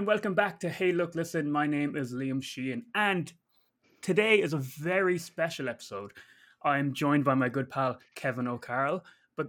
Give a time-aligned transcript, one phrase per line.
[0.00, 1.52] and welcome back to Hey Look Listen.
[1.52, 3.30] My name is Liam Sheehan, and
[4.00, 6.12] today is a very special episode.
[6.62, 9.04] I'm joined by my good pal Kevin O'Carroll,
[9.36, 9.48] but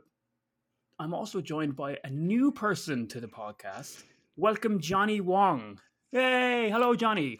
[1.00, 4.04] I'm also joined by a new person to the podcast.
[4.36, 5.80] Welcome, Johnny Wong.
[6.12, 7.40] Hey, hello, Johnny.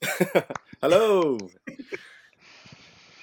[0.80, 1.38] hello.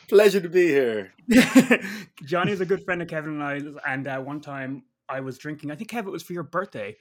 [0.09, 1.13] Pleasure to be here.
[2.25, 5.37] Johnny is a good friend of Kevin and I, and uh, one time I was
[5.37, 5.71] drinking.
[5.71, 6.97] I think Kevin it was for your birthday,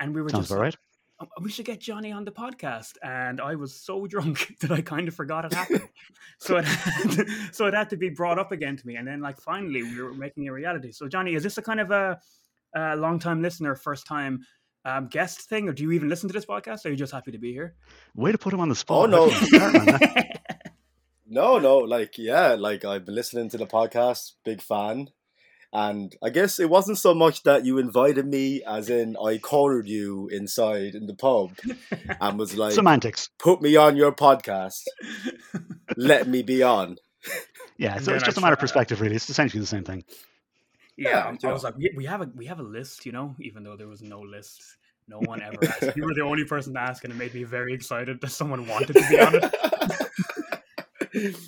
[0.00, 0.76] and we were Sounds just all right.
[1.20, 2.92] "Oh, we should get Johnny on the podcast.
[3.02, 5.88] And I was so drunk that I kind of forgot it happened.
[6.38, 8.96] so it had to, so it had to be brought up again to me.
[8.96, 10.92] And then like finally we were making a reality.
[10.92, 12.20] So Johnny, is this a kind of a,
[12.74, 14.44] a long time listener, first time
[14.84, 16.84] um, guest thing, or do you even listen to this podcast?
[16.84, 17.74] Or are you just happy to be here?
[18.14, 19.04] Way to put him on the spot.
[19.04, 19.28] Oh, no.
[19.30, 19.86] How did you start, man?
[19.86, 20.32] That-
[21.28, 25.10] No, no, like yeah, like I've been listening to the podcast, big fan.
[25.72, 29.86] And I guess it wasn't so much that you invited me as in I cornered
[29.88, 31.50] you inside in the pub
[32.20, 33.28] and was like Semantics.
[33.38, 34.84] put me on your podcast,
[35.96, 36.96] let me be on.
[37.78, 39.16] Yeah, so it's just a matter of perspective, really.
[39.16, 40.02] It's essentially the same thing.
[40.96, 41.52] Yeah, Yeah, I yeah.
[41.52, 43.86] was like, we, we have a we have a list, you know, even though there
[43.86, 44.62] was no list.
[45.08, 45.94] No one ever asked.
[45.94, 48.66] You were the only person to ask, and it made me very excited that someone
[48.66, 49.54] wanted to be on it.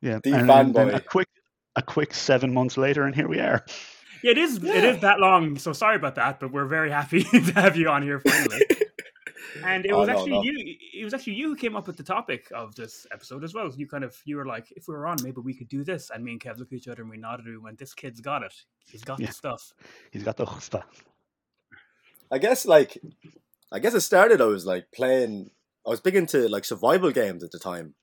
[0.00, 0.94] Yeah, The and then- then fanboy.
[0.96, 1.28] a quick,
[1.76, 3.64] a quick seven months later, and here we are.
[4.22, 4.56] Yeah, it is.
[4.58, 4.90] It Yeah.
[4.94, 5.56] is that long.
[5.58, 8.60] So sorry about that, but we're very happy to have you on here finally.
[9.64, 10.42] And it Oh, was no, actually no.
[10.44, 10.76] you.
[10.94, 13.68] It was actually you who came up with the topic of this episode as well.
[13.74, 16.10] You kind of you were like, if we were on, maybe we could do this.
[16.14, 17.46] And me and Kev looked at each other and we nodded.
[17.46, 18.54] And we went, "This kid's got it.
[18.88, 19.26] He's got Yeah.
[19.26, 19.72] the stuff."
[20.12, 20.84] He's got the chutzpah.
[22.30, 22.98] I guess like
[23.72, 25.50] I guess it started I was like playing
[25.84, 27.94] I was big into like survival games at the time.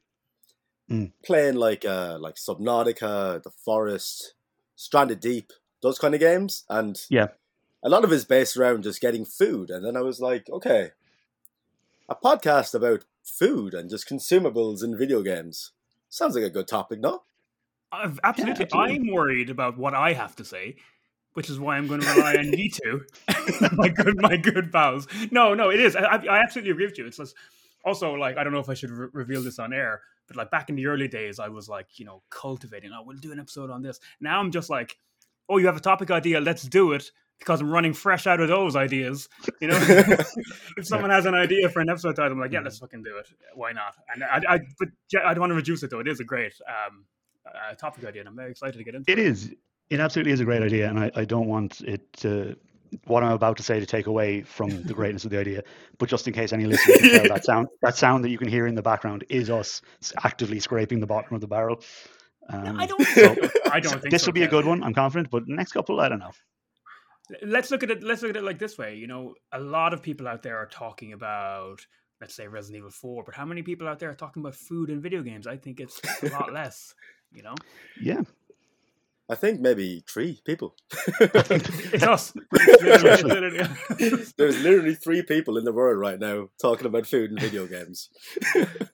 [0.90, 1.12] Mm.
[1.26, 4.34] Playing like uh like Subnautica, The Forest,
[4.76, 6.64] Stranded Deep, those kind of games.
[6.70, 7.28] And Yeah.
[7.84, 9.70] a lot of it's based around just getting food.
[9.70, 10.92] And then I was like, okay,
[12.10, 15.72] a podcast about food and just consumables in video games.
[16.10, 17.24] Sounds like a good topic, no?
[17.92, 18.64] I've, absolutely.
[18.66, 18.96] absolutely.
[18.96, 20.78] I'm worried about what I have to say,
[21.34, 23.06] which is why I'm going to rely on you two,
[23.74, 25.08] my good, my good pals.
[25.32, 25.96] No, no, it is.
[25.96, 27.06] I, I I absolutely agree with you.
[27.08, 27.36] It's just,
[27.86, 30.52] also like I don't know if I should re- reveal this on air, but like
[30.52, 32.92] back in the early days, I was like, you know, cultivating.
[32.94, 34.00] Oh, we'll do an episode on this.
[34.20, 34.98] Now I'm just like,
[35.50, 37.12] oh, you have a topic idea, let's do it.
[37.40, 39.30] Because I'm running fresh out of those ideas,
[39.62, 39.78] you know.
[40.78, 43.16] if someone has an idea for an episode title, I'm like, yeah, let's fucking do
[43.18, 43.28] it.
[43.54, 43.96] Why not?
[44.12, 44.90] And I, I but
[45.24, 46.00] I don't want to reduce it though.
[46.00, 47.06] It is a great um,
[47.46, 49.54] uh, topic idea, and I'm very excited to get into It, It is.
[49.92, 52.58] It absolutely is a great idea, and I, I don't want it to
[53.06, 55.64] what I'm about to say to take away from the greatness of the idea.
[55.98, 58.48] But just in case any listener can tell, that sound that sound that you can
[58.48, 59.82] hear in the background is us
[60.24, 61.82] actively scraping the bottom of the barrel.
[62.50, 63.02] Um, I don't.
[63.08, 63.36] so
[63.72, 64.84] I don't think this so, will be a good one.
[64.84, 66.32] I'm confident, but next couple, I don't know.
[67.42, 68.04] Let's look at it.
[68.04, 68.96] Let's look at it like this way.
[68.96, 71.86] You know, a lot of people out there are talking about,
[72.22, 74.90] let's say, Resident Evil Four, but how many people out there are talking about food
[74.90, 75.46] and video games?
[75.46, 76.94] I think it's a lot less.
[77.34, 77.56] You know,
[78.02, 78.22] Yeah,
[79.30, 80.76] I think maybe three people.
[81.20, 82.34] it's us.
[82.52, 83.68] Literally, literally.
[84.38, 88.10] There's literally three people in the world right now talking about food and video games.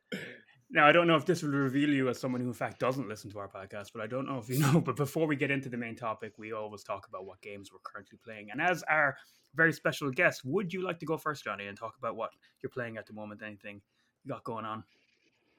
[0.74, 3.08] Now, I don't know if this will reveal you as someone who, in fact, doesn't
[3.08, 4.82] listen to our podcast, but I don't know if you know.
[4.82, 7.78] But before we get into the main topic, we always talk about what games we're
[7.84, 8.50] currently playing.
[8.52, 9.16] And as our
[9.54, 12.32] very special guest, would you like to go first, Johnny, and talk about what
[12.64, 13.44] you're playing at the moment?
[13.46, 13.82] Anything
[14.24, 14.84] you got going on?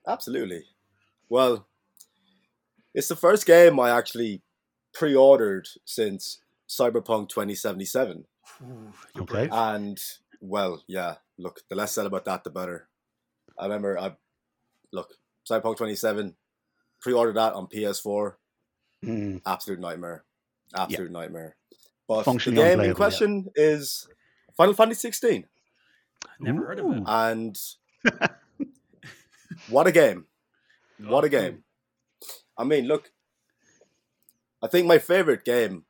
[0.09, 0.65] Absolutely.
[1.29, 1.69] Well,
[2.93, 4.43] it's the first game I actually
[4.95, 8.25] pre-ordered since Cyberpunk 2077,
[8.63, 9.25] Ooh, Okay.
[9.25, 9.49] brave.
[9.53, 9.99] and
[10.41, 11.17] well, yeah.
[11.37, 12.89] Look, the less said about that, the better.
[13.59, 14.17] I remember I
[14.93, 15.15] look
[15.49, 16.35] Cyberpunk 27
[17.01, 18.35] pre-ordered that on PS4.
[19.05, 20.25] Mm, Absolute nightmare.
[20.75, 21.57] Absolute nightmare.
[22.09, 22.95] But the Functionally game unplayable, in yeah.
[22.95, 24.09] question is
[24.57, 25.47] Final Fantasy 16,
[26.41, 27.03] Never heard of it.
[27.07, 27.59] And
[29.69, 30.27] what a game!
[30.99, 31.65] What a Oh, game!
[32.57, 33.11] I mean, look,
[34.65, 35.85] I think my favorite game,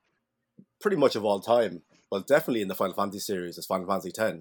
[0.81, 4.11] pretty much of all time, well, definitely in the Final Fantasy series, is Final Fantasy
[4.19, 4.39] X.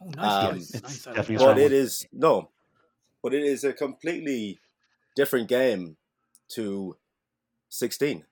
[0.00, 0.42] Oh, nice.
[0.42, 1.04] Um, nice, it's nice.
[1.04, 2.50] Definitely But it is no,
[3.22, 4.60] but it is a completely
[5.16, 5.96] different game
[6.50, 6.96] to
[7.68, 8.24] 16.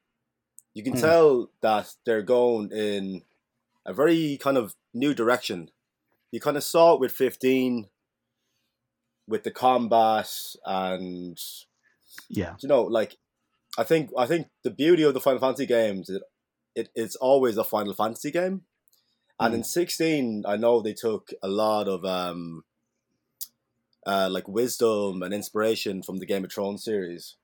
[0.74, 1.00] You can Hmm.
[1.00, 3.22] tell that they're going in
[3.84, 5.70] a very kind of new direction.
[6.30, 7.88] You kind of saw it with 15
[9.26, 10.30] with the combat
[10.64, 11.38] and
[12.28, 13.16] yeah, you know like
[13.78, 16.22] I think I think the beauty of the Final Fantasy games it,
[16.74, 18.62] it it's always a Final Fantasy game.
[19.38, 22.64] And in 16 I know they took a lot of um
[24.06, 27.36] uh like wisdom and inspiration from the Game of Thrones series.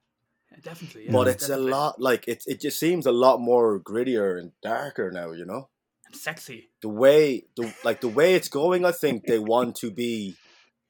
[0.51, 1.07] Yeah, definitely.
[1.07, 4.53] Yeah, but it's a lot like it it just seems a lot more grittier and
[4.63, 5.69] darker now, you know?
[6.17, 6.71] sexy.
[6.83, 10.37] The way the like the way it's going, I think they want to be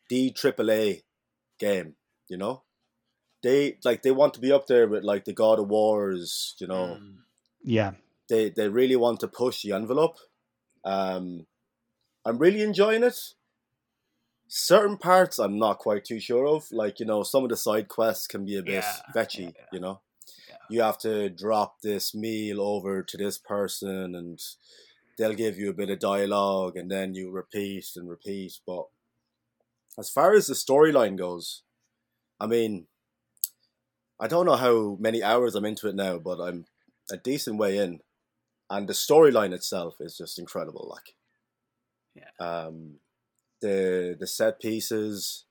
[0.08, 1.02] the AAA
[1.58, 1.94] game.
[2.28, 2.62] You know,
[3.42, 6.54] they like they want to be up there with like the God of Wars.
[6.58, 7.16] You know, Mm.
[7.62, 7.92] Yeah,
[8.28, 10.18] they they really want to push the envelope.
[10.84, 11.46] Um,
[12.24, 13.34] I'm really enjoying it.
[14.48, 16.70] Certain parts I'm not quite too sure of.
[16.70, 19.42] Like you know, some of the side quests can be a bit Yeah, fetchy.
[19.42, 19.64] yeah, yeah.
[19.72, 20.00] You know,
[20.48, 20.56] Yeah.
[20.70, 24.40] you have to drop this meal over to this person, and
[25.18, 28.60] they'll give you a bit of dialogue, and then you repeat and repeat.
[28.64, 28.86] But
[29.98, 31.62] as far as the storyline goes,
[32.38, 32.86] I mean,
[34.20, 36.66] I don't know how many hours I'm into it now, but I'm
[37.10, 38.00] a decent way in,
[38.70, 40.88] and the storyline itself is just incredible.
[40.90, 41.14] Like,
[42.14, 42.30] Yeah.
[42.38, 43.00] um,
[43.60, 45.46] the the set pieces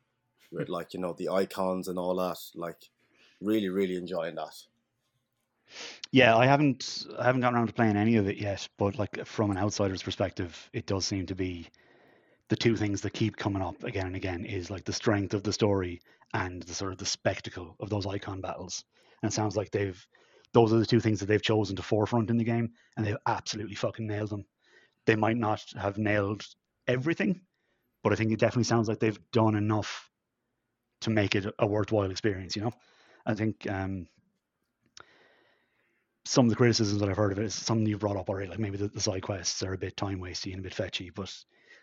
[0.52, 2.92] with like you know the icons and all that, like,
[3.42, 4.56] really really enjoying that.
[6.12, 6.36] yeah.
[6.36, 9.52] I haven't I haven't gotten around to playing any of it yet, but like from
[9.52, 11.70] an outsider's perspective, it does seem to be
[12.50, 15.44] the two things that keep coming up again and again is like the strength of
[15.44, 16.02] the story
[16.34, 18.84] and the sort of the spectacle of those icon battles.
[19.22, 20.06] And it sounds like they've
[20.54, 23.18] those are the two things that they've chosen to forefront in the game, and they've
[23.28, 24.46] absolutely fucking nailed them.
[25.06, 26.46] They might not have nailed
[26.88, 27.42] everything,
[28.04, 30.10] but I think it definitely sounds like they've done enough
[31.02, 32.56] to make it a worthwhile experience.
[32.56, 32.72] You know,
[33.26, 34.08] I think um,
[36.24, 38.50] some of the criticisms that I've heard of it is something you've brought up already,
[38.50, 41.10] like maybe the, the side quests are a bit time wasty and a bit fetchy,
[41.10, 41.36] but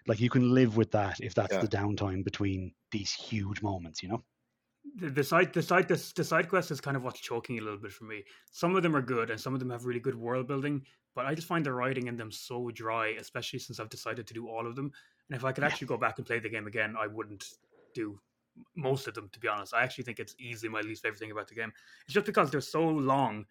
[0.06, 1.64] like you can live with that if that's Yeah.
[1.64, 4.24] the downtime between these huge moments, you know?
[4.96, 7.62] The, the side, the side, the, the side quest is kind of what's choking a
[7.62, 8.24] little bit for me.
[8.50, 10.84] Some of them are good, and some of them have really good world building.
[11.14, 14.34] But I just find the writing in them so dry, especially since I've decided to
[14.34, 14.90] do all of them.
[15.28, 15.64] And if I could Yeah.
[15.64, 17.44] actually go back and play the game again, I wouldn't
[17.94, 18.20] do
[18.76, 19.28] most of them.
[19.30, 21.72] To be honest, I actually think it's easily my least favorite thing about the game.
[22.06, 23.46] It's just because they're so long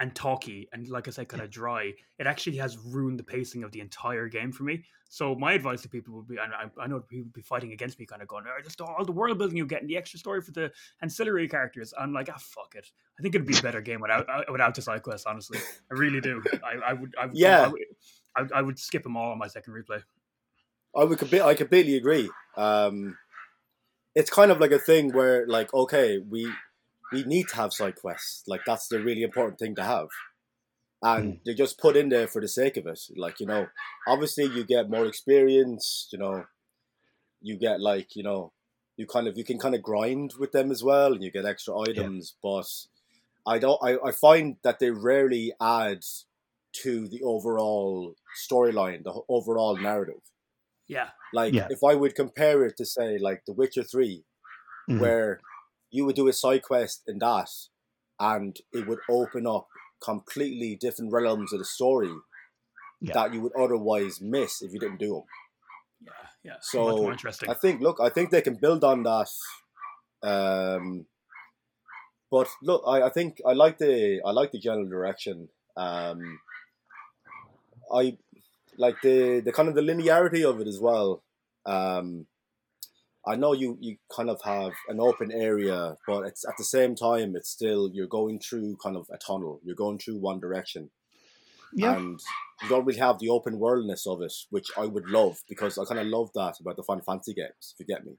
[0.00, 1.92] and talky and, like I said, kind of dry.
[2.18, 4.84] It actually has ruined the pacing of the entire game for me.
[5.08, 7.72] So my advice to people would be, and I, I know people would be fighting
[7.72, 9.96] against me, kind of going, "Oh, just all the world building you get and the
[9.96, 12.90] extra story for the ancillary characters." I'm like, ah, fuck it.
[13.18, 15.26] I think it'd be a better game without uh, without the side quests.
[15.26, 15.58] Honestly,
[15.90, 16.42] I really do.
[16.64, 17.62] I, I would, I would, Yeah.
[17.62, 20.02] I would, I, would skip them all on my second replay.
[20.94, 22.28] I would I completely agree.
[22.56, 23.16] Um,
[24.14, 26.50] it's kind of like a thing where, like, okay, we
[27.12, 28.42] we need to have side quests.
[28.46, 30.08] Like, that's the really important thing to have,
[31.02, 33.00] and they're just put in there for the sake of it.
[33.16, 33.68] Like, you know,
[34.08, 36.08] obviously you get more experience.
[36.12, 36.44] You know,
[37.40, 38.52] you get like, you know,
[38.96, 41.44] you kind of you can kind of grind with them as well, and you get
[41.46, 42.36] extra items.
[42.42, 42.66] But
[43.46, 43.80] I don't.
[43.82, 46.02] I, I find that they rarely add
[46.82, 48.16] to the overall
[48.50, 50.22] storyline, the overall narrative.
[50.88, 51.68] Yeah, Like Yeah.
[51.68, 54.24] if I would compare it to say like The Witcher 3
[54.88, 54.98] Mhm.
[54.98, 55.40] where
[55.96, 57.50] you would do a side quest in that
[58.18, 59.66] and it would open up
[60.10, 62.14] completely different realms of the story
[63.00, 63.14] Yeah.
[63.14, 65.24] that you would otherwise miss if you didn't do them.
[66.08, 66.58] yeah, yeah.
[66.60, 67.48] So, interesting.
[67.50, 69.28] I think look, I think they can build on that.
[70.22, 71.06] Um,
[72.30, 75.48] but look, I, I think I like the I like the general direction.
[75.76, 76.40] Um,
[78.00, 78.16] I
[78.78, 81.22] like the the kind of the linearity of it as well.
[81.64, 82.26] Um,
[83.26, 86.94] I know you you kind of have an open area, but it's at the same
[86.94, 89.60] time it's still you're going through kind of a tunnel.
[89.64, 90.90] You're going through one direction,
[91.74, 91.96] Yeah.
[91.96, 92.20] and
[92.62, 95.84] you don't really have the open worldness of it, which I would love because I
[95.84, 97.74] kind of love that about the Final Fantasy games.
[97.74, 98.12] If you get me,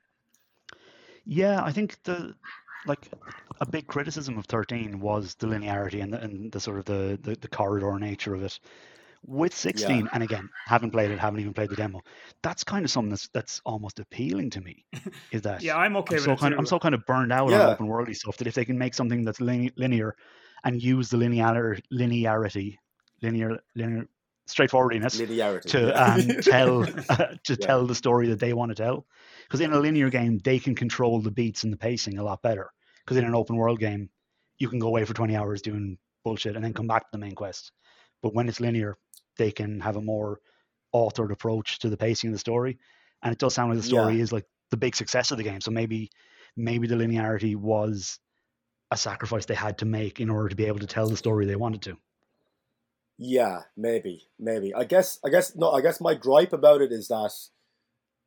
[1.26, 2.36] Yeah, I think the
[2.86, 3.10] like
[3.60, 7.20] a big criticism of 13 was the linearity and the, and the sort of the,
[7.22, 8.60] the, the corridor nature of it.
[9.26, 12.02] With 16, and again, haven't played it, haven't even played the demo.
[12.44, 14.86] That's kind of something that's that's almost appealing to me.
[15.32, 17.06] Is that yeah, I'm okay I'm with so it kind of, I'm so kind of
[17.06, 17.68] burned out Yeah.
[17.68, 20.16] on open worldy stuff that if they can make something that's line- linear
[20.64, 22.78] and use the linear linearity,
[23.22, 24.08] linear linear
[24.46, 25.68] straightforwardness linearity.
[25.70, 27.56] to um, tell to Yeah.
[27.66, 29.06] tell the story that they want to tell.
[29.48, 32.42] Because in a linear game, they can control the beats and the pacing a lot
[32.42, 32.70] better.
[33.04, 34.10] Because in an open world game,
[34.60, 37.18] you can go away for 20 hours doing bullshit and then come back to the
[37.18, 37.72] main quest.
[38.22, 38.98] But when it's linear,
[39.38, 40.39] they can have a more
[40.94, 42.77] authored approach to the pacing of the story.
[43.22, 45.62] And it does sound like the story is like the big success of the game.
[45.62, 46.12] So maybe
[46.56, 48.20] maybe the linearity was
[48.91, 51.46] a sacrifice they had to make in order to be able to tell the story
[51.46, 51.98] they wanted to.
[53.17, 54.74] Yeah, maybe, maybe.
[54.74, 55.72] I guess, I guess, no.
[55.72, 57.32] I guess my gripe about it is that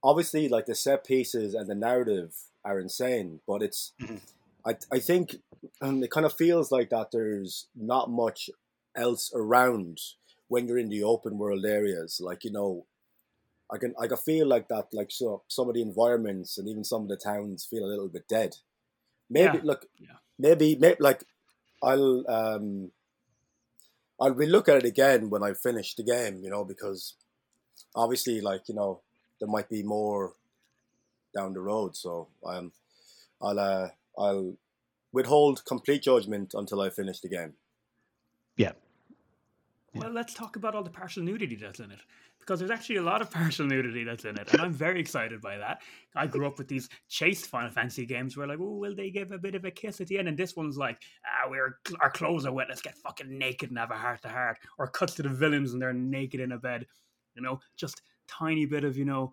[0.02, 3.92] obviously, like the set pieces and the narrative are insane, but it's.
[4.00, 4.20] Mhm.
[4.66, 5.36] I I think
[5.80, 7.12] um, it kind of feels like that.
[7.12, 8.50] There's not much
[8.96, 9.98] else around
[10.50, 12.20] when you're in the open world areas.
[12.20, 12.86] Like you know,
[13.72, 14.88] I can I can feel like that.
[14.92, 18.08] Like so, some of the environments and even some of the towns feel a little
[18.08, 18.56] bit dead.
[19.30, 19.64] Maybe Yeah.
[19.64, 20.18] look, Yeah.
[20.38, 21.24] maybe, maybe like
[21.82, 22.92] I'll um
[24.20, 27.14] I'll relook at it again when I finish the game, you know, because
[27.94, 29.02] obviously, like you know,
[29.38, 30.34] there might be more
[31.34, 31.96] down the road.
[31.96, 32.72] So um,
[33.40, 33.88] I'll uh,
[34.18, 34.56] I'll
[35.12, 37.54] withhold complete judgment until I finish the game.
[38.56, 38.72] Yeah.
[39.94, 42.00] Well, let's talk about all the partial nudity that's in it.
[42.38, 44.52] Because there's actually a lot of partial nudity that's in it.
[44.52, 45.82] And I'm very excited by that.
[46.14, 49.32] I grew up with these chaste Final Fantasy games where, like, oh, will they give
[49.32, 50.28] a bit of a kiss at the end?
[50.28, 52.68] And this one's like, ah, we're, our clothes are wet.
[52.68, 54.58] Let's get fucking naked and have a heart to heart.
[54.78, 56.86] Or cuts to the villains and they're naked in a bed.
[57.34, 59.32] You know, just tiny bit of, you know,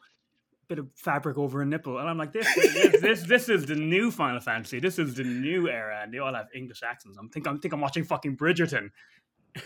[0.67, 3.75] bit of fabric over a nipple, and I'm like, this, this, this, this is the
[3.75, 4.79] new Final Fantasy.
[4.79, 7.17] This is the new era, and they all have English accents.
[7.17, 8.89] I'm think I'm think I'm watching fucking Bridgerton.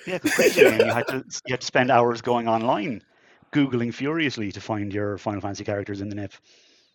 [0.06, 3.04] Yeah, Bridgerton, you had to you had to spend hours going online,
[3.52, 6.34] googling furiously to find your Final Fantasy characters in the nip.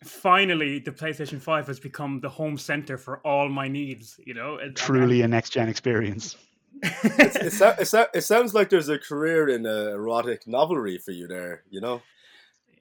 [0.03, 4.19] Finally, the PlayStation Five has become the home center for all my needs.
[4.25, 6.35] You know, truly a next gen experience.
[6.83, 11.27] it, it, it, it, sounds like there's a career in uh, erotic novelry for you
[11.27, 11.63] there.
[11.69, 12.01] You know.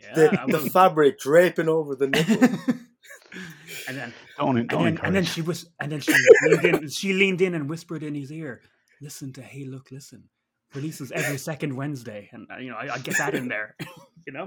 [0.00, 0.14] Yeah,
[0.46, 2.36] the, the fabric draping over the nipple.
[3.88, 6.88] and then, don't, and, don't then and then she was, and then she leaned in.
[6.88, 8.60] She leaned in and whispered in his ear,
[9.00, 10.28] "Listen to Hey, look, listen."
[10.74, 13.76] Releases every second Wednesday, and uh, you know I, I get that in there.
[14.26, 14.46] you know,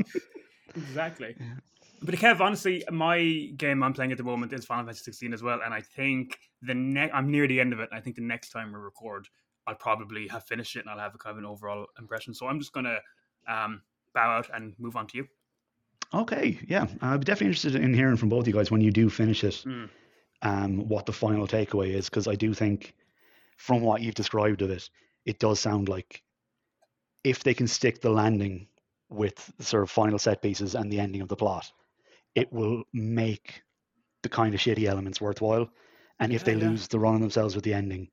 [0.75, 1.35] exactly.
[1.39, 1.55] Yeah.
[2.01, 5.43] But Kev, honestly, my game I'm playing at the moment is Final Fantasy 16 as
[5.43, 7.89] well, and I think the next I'm near the end of it.
[7.91, 9.27] I think the next time we record,
[9.67, 12.33] I'll probably have finished it and I'll have a kind of an overall impression.
[12.33, 12.99] So I'm just gonna
[13.47, 13.81] um,
[14.13, 15.27] bow out and move on to you.
[16.13, 19.09] Okay, yeah, I'd be definitely interested in hearing from both you guys when you do
[19.09, 19.89] finish it, mm.
[20.41, 22.95] um, what the final takeaway is, because I do think,
[23.59, 24.89] from what you've described of it,
[25.25, 26.23] it does sound like
[27.25, 28.67] if they can stick the landing
[29.09, 31.69] with sort of final set pieces and the ending of the plot,
[32.35, 33.61] it will make
[34.23, 35.69] the kind of shitty elements worthwhile.
[36.21, 36.69] And if they yeah.
[36.69, 38.07] lose the run on themselves with the ending,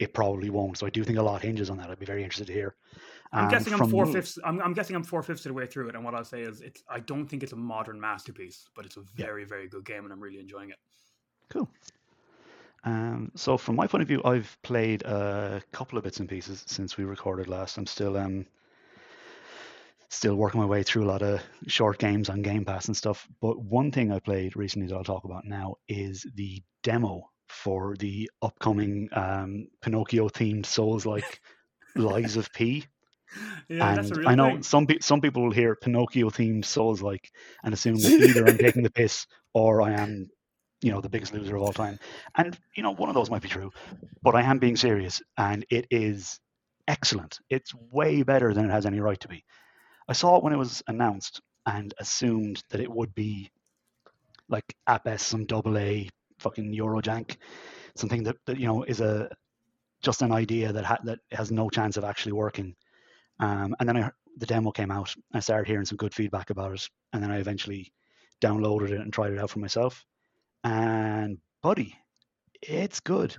[0.00, 0.78] it probably won't.
[0.78, 1.88] So I do think a lot hinges on that.
[1.88, 2.74] I'd be very interested to hear.
[3.32, 4.36] I'm guessing I'm four fifths.
[4.44, 6.42] I'm, I'm, guessing I'm four fifths of the way through it, and what I'll say
[6.42, 6.82] is, it's.
[6.88, 9.48] I don't think it's a modern masterpiece, but it's a very, yeah.
[9.48, 10.76] very good game, and I'm really enjoying it.
[11.48, 11.70] Cool.
[12.84, 16.64] Um, so from my point of view, I've played a couple of bits and pieces
[16.66, 17.78] since we recorded last.
[17.78, 18.46] I'm still um,
[20.08, 23.26] still working my way through a lot of short games on Game Pass and stuff.
[23.40, 27.96] But one thing I played recently that I'll talk about now is the demo for
[27.98, 31.40] the upcoming um, Pinocchio themed Souls like
[31.96, 32.86] Lies of P.
[33.68, 34.62] Yeah, and I know thing.
[34.62, 37.30] some pe- some people will hear Pinocchio themed Souls like
[37.62, 40.28] and assume that either I'm taking the piss or I am,
[40.82, 41.98] you know, the biggest loser of all time.
[42.36, 43.70] And you know, one of those might be true,
[44.22, 46.40] but I am being serious, and it is
[46.88, 47.38] excellent.
[47.50, 49.44] It's way better than it has any right to be.
[50.08, 53.50] I saw it when it was announced and assumed that it would be
[54.48, 56.08] like at best some double A
[56.40, 57.36] fucking Eurojank,
[57.96, 59.30] something that, that you know is a
[60.02, 62.74] just an idea that ha- that has no chance of actually working.
[63.40, 65.14] Um, and then I, the demo came out.
[65.32, 67.92] I started hearing some good feedback about it, and then I eventually
[68.40, 70.04] downloaded it and tried it out for myself.
[70.64, 71.96] And buddy,
[72.62, 73.36] it's good.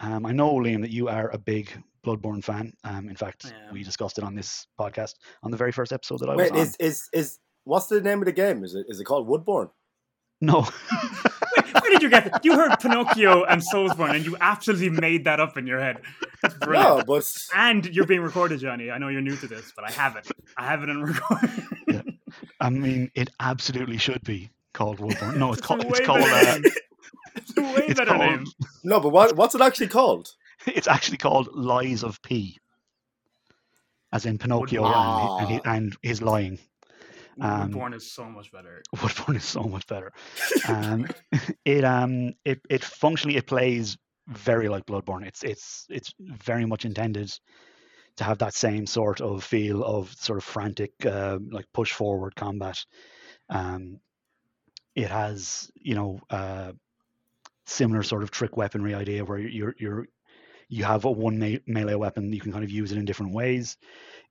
[0.00, 1.70] Um, I know Liam that you are a big
[2.04, 2.72] Bloodborne fan.
[2.84, 6.28] Um, in fact, we discussed it on this podcast on the very first episode that
[6.28, 6.86] I Wait, was is, on.
[6.86, 8.64] Is is what's the name of the game?
[8.64, 9.70] Is it is it called Woodborne?
[10.40, 10.62] No.
[11.80, 12.44] Where did you get that?
[12.44, 15.98] You heard Pinocchio and Soulsborne, and you absolutely made that up in your head.
[16.42, 16.98] That's brilliant.
[16.98, 18.90] No, but and you're being recorded, Johnny.
[18.90, 20.28] I know you're new to this, but I have it.
[20.56, 21.68] I have it on recording.
[21.88, 22.02] yeah.
[22.60, 25.36] I mean, it absolutely should be called Woodborne.
[25.36, 25.84] No, it's, it's called.
[25.86, 26.20] It's called.
[26.20, 26.58] Uh,
[27.36, 28.44] it's a way it's better called, name.
[28.84, 30.28] No, but what, what's it actually called?
[30.66, 32.58] It's actually called Lies of P,
[34.12, 36.58] as in Pinocchio and, and, and his lying.
[37.40, 38.82] Um, Woodborne is so much better.
[38.96, 40.12] Woodborne is so much better.
[40.68, 41.06] Um,
[41.66, 45.26] it um it it functionally it plays very like Bloodborne.
[45.26, 47.30] It's it's it's very much intended
[48.16, 52.34] to have that same sort of feel of sort of frantic uh, like push forward
[52.36, 52.78] combat.
[53.50, 53.98] Um,
[54.94, 56.72] it has you know uh,
[57.66, 60.06] similar sort of trick weaponry idea where you're you're
[60.68, 63.34] you have a one me- melee weapon you can kind of use it in different
[63.34, 63.76] ways.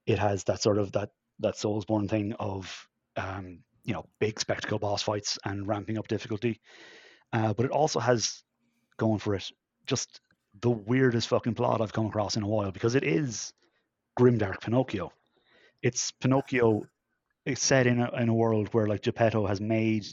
[0.05, 4.79] It has that sort of that that Soulsborne thing of um, you know big spectacle
[4.79, 6.59] boss fights and ramping up difficulty.
[7.31, 8.43] Uh, but it also has
[8.97, 9.49] going for it
[9.85, 10.21] just
[10.61, 13.53] the weirdest fucking plot I've come across in a while because it is
[14.19, 15.11] grimdark Pinocchio.
[15.81, 16.83] It's Pinocchio.
[17.45, 20.05] It's set in a, in a world where like Geppetto has made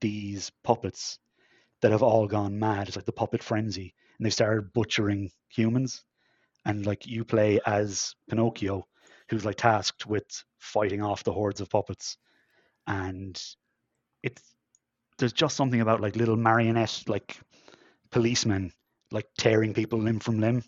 [0.00, 1.18] these puppets
[1.82, 2.88] that have all gone mad.
[2.88, 6.04] It's like the puppet frenzy, and they started butchering humans.
[6.64, 8.86] And like you play as Pinocchio,
[9.30, 10.26] who's like tasked with
[10.58, 12.18] fighting off the hordes of puppets
[12.88, 13.40] and
[14.22, 14.42] it's
[15.18, 17.38] there's just something about like little marionette like
[18.10, 18.72] policemen
[19.12, 20.62] like tearing people limb from limb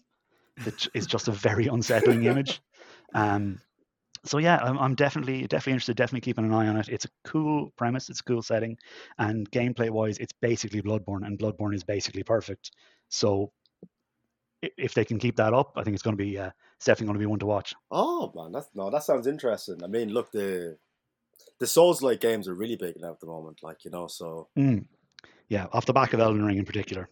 [0.64, 2.60] that is just a very unsettling image.
[3.12, 3.60] Um,
[4.24, 5.96] so yeah, I'm, I'm definitely definitely interested.
[5.96, 6.88] Definitely keeping an eye on it.
[6.88, 8.08] It's a cool premise.
[8.10, 8.76] It's a cool setting,
[9.18, 12.72] and gameplay wise, it's basically Bloodborne, and Bloodborne is basically perfect.
[13.08, 13.52] So
[14.62, 17.06] if they can keep that up, I think it's going to be uh, it's definitely
[17.06, 17.74] going to be one to watch.
[17.90, 19.82] Oh man, that's no, that sounds interesting.
[19.82, 20.76] I mean, look, the
[21.58, 24.06] the Souls like games are really big now at the moment, like you know.
[24.06, 24.86] So Mm.
[25.48, 27.08] Yeah, off the back of Elden Ring in particular.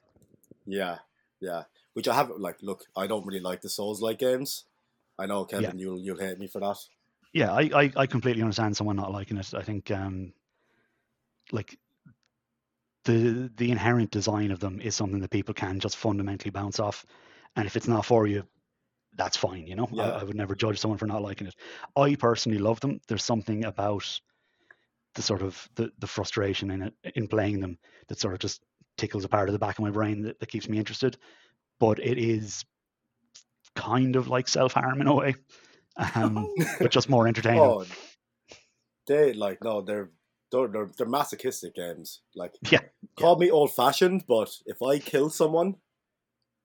[0.66, 0.98] yeah,
[1.40, 1.64] yeah.
[1.94, 4.64] Which I have like, look, I don't really like the Souls like games.
[5.18, 6.78] I know, Kevin, you'll you'll hate me for that.
[7.32, 9.54] Yeah, I, I, I completely understand someone not liking it.
[9.54, 10.32] I think um,
[11.52, 11.78] like
[13.04, 17.04] the the inherent design of them is something that people can just fundamentally bounce off,
[17.56, 18.44] and if it's not for you,
[19.16, 19.66] that's fine.
[19.66, 20.04] You know, Yeah.
[20.04, 21.54] I, I would never judge someone for not liking it.
[21.96, 23.00] I personally love them.
[23.08, 24.04] There's something about
[25.14, 28.62] the sort of the, the frustration in it in playing them that sort of just
[28.96, 31.16] tickles a part of the back of my brain that, that keeps me interested.
[31.80, 32.64] But it is
[33.74, 35.34] kind of like self harm in a way,
[36.14, 36.48] um,
[36.80, 37.60] but just more entertaining.
[37.60, 37.84] Oh,
[39.06, 40.10] they like no, they're
[40.52, 42.20] they're they're, they're masochistic games.
[42.34, 42.80] Like, Yeah,
[43.18, 45.76] call me old fashioned, but if I kill someone,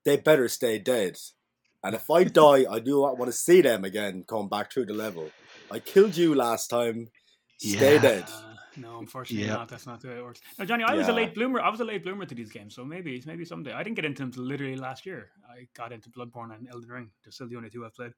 [0.06, 1.18] they better stay dead.
[1.84, 4.86] And if I die, I do not want to see them again come back through
[4.86, 5.32] the level.
[5.72, 7.08] I killed you last time.
[7.58, 8.02] Stay Yeah.
[8.02, 8.24] dead.
[8.30, 9.56] Uh, no, unfortunately Yeah.
[9.56, 9.70] not.
[9.70, 10.42] That's not the way it works.
[10.58, 11.62] Now, Johnny, I was a late bloomer.
[11.62, 13.72] I was a late bloomer to these games, so maybe maybe someday.
[13.74, 15.30] I didn't get into them literally last year.
[15.50, 17.12] I got into Bloodborne and Elden Ring.
[17.24, 18.12] They're still the only two I've played.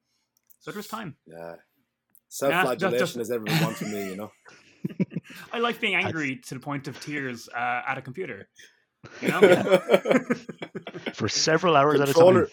[0.59, 1.15] So it was time.
[1.27, 1.55] Yeah.
[2.29, 4.31] Self-flagellation just- is everyone wants from me, you know.
[5.53, 8.47] I like being That's- angry to the point of tears uh, at a computer.
[9.21, 9.39] You know?
[11.13, 12.47] for several hours at a time.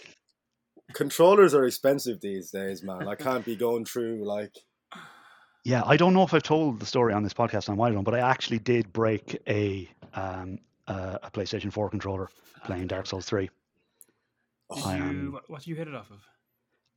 [0.93, 3.09] controllers are expensive these days, man.
[3.09, 4.55] I can't be going through like
[5.65, 8.05] Yeah, I don't know if I've told the story on this podcast on Wild One,
[8.05, 12.29] but I actually did break a um, uh, a PlayStation 4 controller
[12.65, 13.49] playing Dark Souls 3.
[14.75, 16.19] Did I you, what, what did you hit it off of?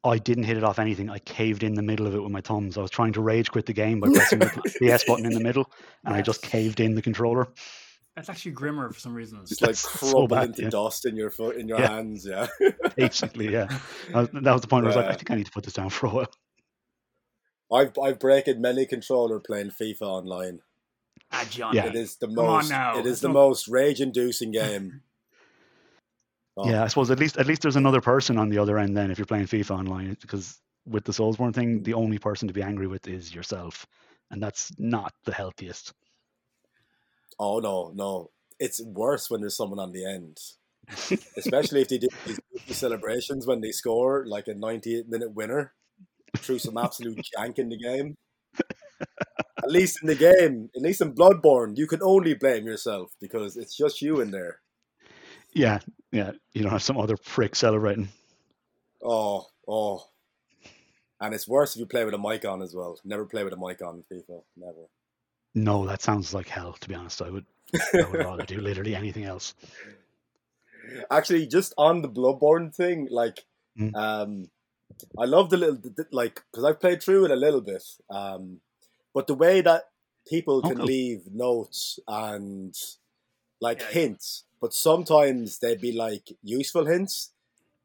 [0.05, 1.09] I didn't hit it off anything.
[1.09, 2.77] I caved in the middle of it with my thumbs.
[2.77, 4.45] I was trying to rage quit the game by pressing the,
[4.79, 5.69] the PS button in the middle,
[6.03, 7.47] and I just caved in the controller.
[8.15, 9.39] That's actually grimmer for some reason.
[9.41, 10.69] It's like That's so into yeah.
[10.69, 11.89] dust in your foot in your Yeah.
[11.89, 12.47] hands, yeah.
[12.95, 13.65] Basically, yeah.
[14.13, 15.51] That was, that was the point where I was like, I think I need to
[15.51, 16.31] put this down for a while.
[17.73, 20.59] I've I've broken many controller playing FIFA online.
[21.31, 21.77] Ah, Johnny.
[21.77, 21.87] Yeah.
[21.87, 22.99] It is the on most now.
[22.99, 25.01] it is the Don't- most rage inducing game.
[26.57, 28.95] Oh, Yeah, I suppose at least at least there's another person on the other end
[28.95, 32.53] then if you're playing FIFA online because with the Soulsborne thing, the only person to
[32.53, 33.85] be angry with is yourself,
[34.31, 35.93] and that's not the healthiest.
[37.39, 38.31] Oh no, no.
[38.59, 40.39] It's worse when there's someone on the end.
[41.37, 45.73] Especially if they do these goofy celebrations when they score like a 98 minute winner
[46.37, 48.15] through some absolute jank in the game.
[49.63, 53.57] At least in the game, at least in Bloodborne, you can only blame yourself because
[53.57, 54.59] it's just you in there.
[55.53, 55.79] Yeah,
[56.15, 56.31] yeah.
[56.53, 58.09] You don't have some other prick celebrating.
[59.03, 60.07] Oh, oh.
[61.21, 62.99] And it's worse if you play with a mic on as well.
[63.03, 64.41] Never play with a mic on in FIFA.
[64.57, 64.87] Never.
[65.53, 66.73] No, that sounds like hell.
[66.73, 67.45] To be honest, I would
[67.93, 69.53] I would rather do literally anything else.
[71.09, 73.45] Actually, just on the Bloodborne thing, like,
[73.77, 73.93] Mm.
[73.95, 74.49] um,
[75.19, 77.83] I love the little, the- the- like, because I've played through it a little bit.
[78.09, 78.61] Um,
[79.13, 79.89] but the way that
[80.25, 80.85] people Oh, can cool.
[80.85, 82.73] leave notes and
[83.59, 83.87] like Yeah.
[83.91, 87.31] hints, but sometimes they'd be like useful hints,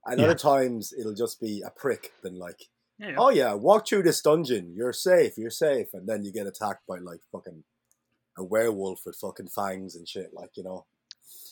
[0.04, 0.26] and Yeah.
[0.26, 2.12] other times it'll just be a prick.
[2.22, 4.74] Then like, Yeah, oh yeah, walk through this dungeon.
[4.74, 5.38] You're safe.
[5.38, 7.64] You're safe, and then you get attacked by like fucking
[8.36, 10.32] a werewolf with fucking fangs and shit.
[10.32, 10.86] Like you know.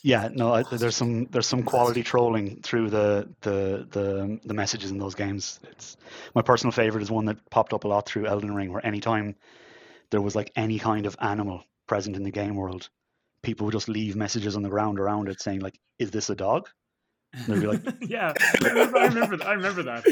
[0.03, 0.77] Yeah, no, I, ah.
[0.77, 5.61] there's some there's some quality trolling through the, the the the messages in those games.
[5.71, 5.97] It's
[6.35, 9.35] my personal favorite is one that popped up a lot through Elden Ring, where anytime
[10.11, 12.89] there was like any kind of animal present in the game world,
[13.42, 16.35] people would just leave messages on the ground around it saying like, "Is this a
[16.35, 16.68] dog?"
[17.35, 19.46] And they'd be like, yeah, I remember, I remember that.
[19.46, 20.03] I remember that.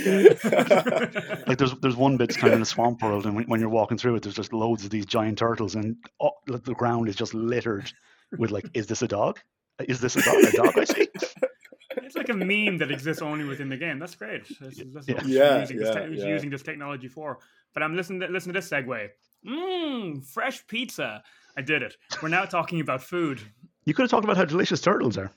[1.25, 1.43] Yeah.
[1.47, 3.69] like there's there's one bit kind of in a swamp world, and when, when you're
[3.71, 7.09] walking through it, there's just loads of these giant turtles, and oh, like, the ground
[7.09, 7.91] is just littered
[8.39, 9.41] with like, "Is this a dog?
[9.81, 10.37] Is this a dog?
[10.45, 11.09] A dog I see?"
[11.97, 13.99] it's like a meme that exists only within the game.
[13.99, 14.43] That's great.
[14.61, 15.55] That's, that's what Yeah.
[15.55, 16.27] we're using, this Yeah, te- yeah.
[16.27, 17.39] using this technology for.
[17.73, 18.21] But I'm listening.
[18.21, 19.09] To, listen to this segue.
[19.47, 21.23] Mmm, fresh pizza.
[21.57, 21.97] I did it.
[22.23, 23.41] We're now talking about food.
[23.85, 25.31] You could have talked about how delicious turtles are.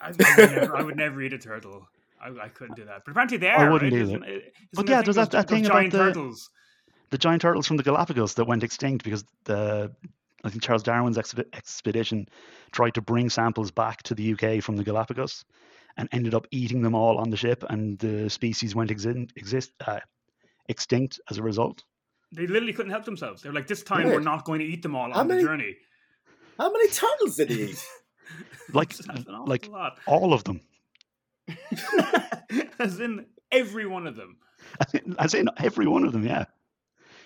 [0.00, 0.18] I, I, would,
[0.50, 1.86] never, I would never eat a turtle.
[2.22, 3.02] I, I couldn't do that.
[3.04, 4.00] But apparently they I wouldn't right?
[4.02, 4.24] either.
[4.24, 4.42] Isn't,
[4.74, 6.50] But yeah, there's that- that thing about giant the- turtles.
[7.10, 9.92] the giant turtles from the Galapagos that went extinct because the
[10.42, 12.26] I think Charles Darwin's expedition
[12.72, 15.44] tried to bring samples back to the UK from the Galapagos
[15.98, 19.70] and ended up eating them all on the ship, and the species went exin- exist
[19.86, 20.00] uh,
[20.68, 21.84] extinct as a result.
[22.32, 23.42] They literally couldn't help themselves.
[23.42, 24.12] They're like, this time Really?
[24.12, 25.76] we're not going to eat them all How on many- the journey.
[26.58, 27.84] How many turtles did he eat?
[28.72, 29.98] Like, That's an awful like lot.
[30.06, 30.60] all of them,
[32.78, 34.36] As in every one of them.
[35.18, 36.24] as in every one of them.
[36.24, 36.44] Yeah,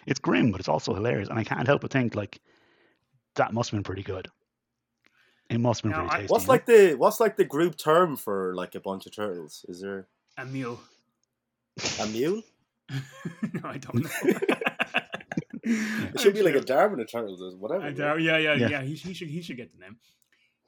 [0.06, 1.28] it's grim, but it's also hilarious.
[1.28, 2.40] And I can't help but think like
[3.36, 4.28] that must have been pretty good.
[5.50, 6.32] It must have been Now, pretty tasty.
[6.32, 9.66] What's like the what's like the group term for like a bunch of turtles?
[9.68, 10.06] Is there
[10.38, 10.80] A meal.
[12.00, 12.42] a mule?
[13.52, 14.38] no, I don't know.
[16.14, 17.82] It should be like a Darwin of turtles or whatever.
[17.82, 17.96] I right?
[17.96, 18.68] doubt- yeah, yeah, Yeah.
[18.68, 18.82] yeah.
[18.82, 19.96] He, he should he should get the name.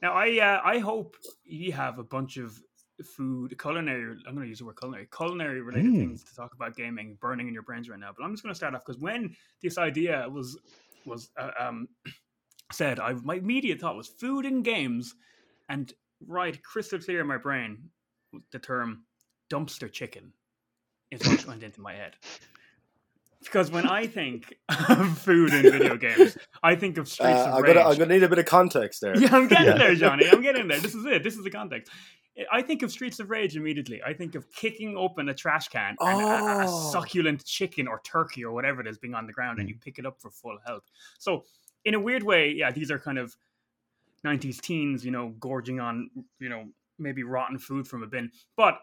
[0.02, 2.60] Now, I uh, I hope you have a bunch of
[3.04, 4.16] food culinary.
[4.26, 5.98] I'm going to use the word culinary culinary related Mm.
[5.98, 8.10] things to talk about gaming burning in your brains right now.
[8.16, 10.58] But I'm just going to start off because when this idea was
[11.04, 11.88] was uh, um,
[12.72, 15.14] said, I my immediate thought was food and games,
[15.68, 15.92] and
[16.26, 17.90] right crystal clear in my brain,
[18.52, 19.04] the term
[19.50, 20.32] dumpster chicken
[21.10, 22.16] is what went into my head.
[23.42, 24.54] Because when I think
[24.88, 27.74] of food in video games, I think of Uh, Streets of I'm Rage.
[27.74, 29.16] gonna I'm gonna need a bit of context there.
[29.16, 29.78] Yeah, I'm getting Yeah.
[29.78, 30.28] there, Johnny.
[30.28, 30.80] I'm getting there.
[30.80, 31.22] This is it.
[31.22, 31.92] This is the context.
[32.52, 34.02] I think of Streets of Rage immediately.
[34.02, 36.90] I think of kicking open a trash can and a- a, a Oh.
[36.92, 39.98] succulent chicken or turkey or whatever it is being on the ground, and you pick
[39.98, 40.82] it up for full health.
[41.18, 41.44] So,
[41.86, 43.34] in a weird way, yeah, these are kind of
[44.24, 46.68] 90s teens, you know, gorging on, you know,
[46.98, 48.30] maybe rotten food from a bin.
[48.56, 48.80] But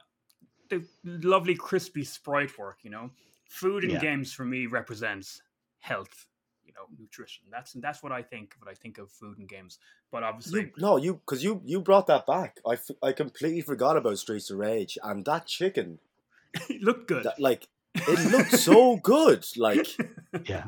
[0.70, 3.12] the lovely, crispy sprite work, you know,
[3.54, 4.00] food and Yeah.
[4.00, 5.42] games for me represents
[5.80, 6.28] health.
[6.66, 7.44] You know, nutrition.
[7.52, 9.78] That's that's what I think when I think of food and games.
[10.12, 12.60] But obviously, You, no, you because you you brought that back.
[12.68, 16.00] I, f- I completely forgot about Streets of Rage and that chicken.
[16.70, 17.24] it looked good.
[17.26, 19.46] That, like it looked so good.
[19.58, 19.88] Like
[20.50, 20.68] yeah.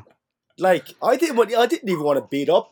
[0.58, 2.70] like I didn't want I didn't even want to beat up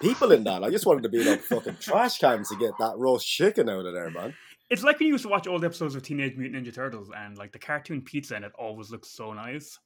[0.00, 0.64] people in that.
[0.64, 3.86] I just wanted to beat up fucking trash cans to get that roast chicken out
[3.86, 4.34] of there, man.
[4.72, 7.36] It's like when you used to watch old episodes of Teenage Mutant Ninja Turtles and
[7.36, 9.78] like the cartoon pizza in it always looks so nice.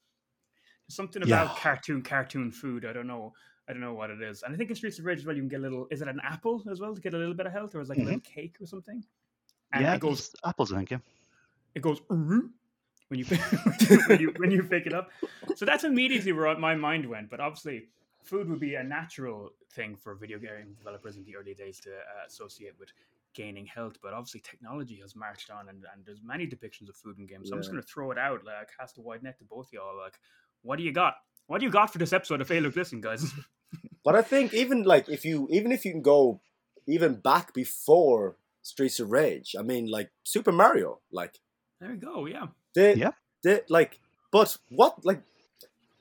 [0.87, 1.59] There's something about Yeah.
[1.59, 2.85] cartoon cartoon food.
[2.85, 3.35] I don't know.
[3.69, 4.45] I don't know what it is.
[4.45, 5.89] And I think in Streets of Rage as well, you can get a little.
[5.91, 7.91] Is it an apple as well to get a little bit of health, or is
[7.91, 9.03] it like a little cake or something?
[9.73, 10.33] And yeah, it goes.
[10.45, 10.93] apples, I think.
[10.93, 10.99] Yeah.
[11.75, 13.25] It goes when you
[14.07, 15.11] when you when you pick it up.
[15.57, 17.29] So that's immediately where my mind went.
[17.29, 17.89] But obviously,
[18.23, 21.91] food would be a natural thing for video game developers in the early days to
[21.91, 22.91] uh, associate with
[23.37, 23.99] gaining health.
[24.03, 27.49] But obviously, technology has marched on, and, and there's many depictions of food in games.
[27.49, 29.69] So I'm just going to throw it out, like cast a wide net to both
[29.73, 29.97] y'all.
[29.97, 30.19] Like,
[30.63, 31.15] what do you got?
[31.47, 33.33] What do you got for this episode of Hey Look Listen, guys?
[34.05, 36.41] But I think even like if you even if you can go
[36.87, 41.41] even back before Streets of Rage, I mean like Super Mario, like
[41.81, 42.25] there we go.
[42.27, 42.47] Yeah.
[42.73, 43.11] they Yeah.
[43.43, 43.99] they like
[44.31, 45.23] but what like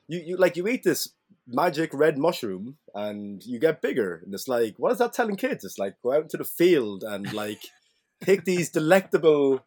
[0.07, 1.09] you you like you eat this
[1.47, 5.63] magic red mushroom and you get bigger and it's like what is that telling kids?
[5.63, 7.61] It's like go out into the field and like
[8.21, 9.65] pick these delectable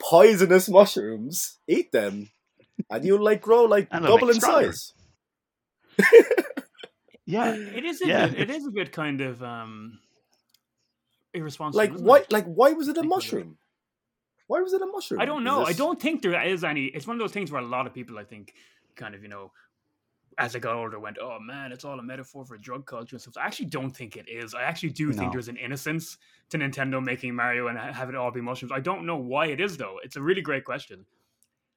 [0.00, 2.30] poisonous mushrooms, eat them,
[2.90, 4.72] and you'll like grow like And double in stronger.
[4.72, 4.92] size.
[7.26, 7.54] Yeah.
[7.54, 8.00] It is.
[8.02, 8.26] A Yeah.
[8.26, 10.00] bit, it is a bit kind of um
[11.32, 11.78] irresponsible.
[11.84, 12.18] Like why?
[12.18, 12.32] it?
[12.32, 13.16] Like why was it a Think about it.
[13.16, 13.58] mushroom?
[14.48, 15.20] Why was it a mushroom?
[15.20, 15.64] I don't Is know.
[15.64, 16.86] I don't think there is any.
[16.86, 18.52] It's one of those things where a lot of people, I think,
[18.96, 19.52] kind of, you know,
[20.38, 23.20] as I got older, went, "Oh man, it's all a metaphor for drug culture and
[23.20, 24.54] stuff." I actually don't think it is.
[24.54, 26.18] I actually do think there's an innocence
[26.50, 28.72] to Nintendo making Mario and ha- have it all be mushrooms.
[28.72, 29.98] I don't know why it is though.
[30.02, 31.04] It's a really great question.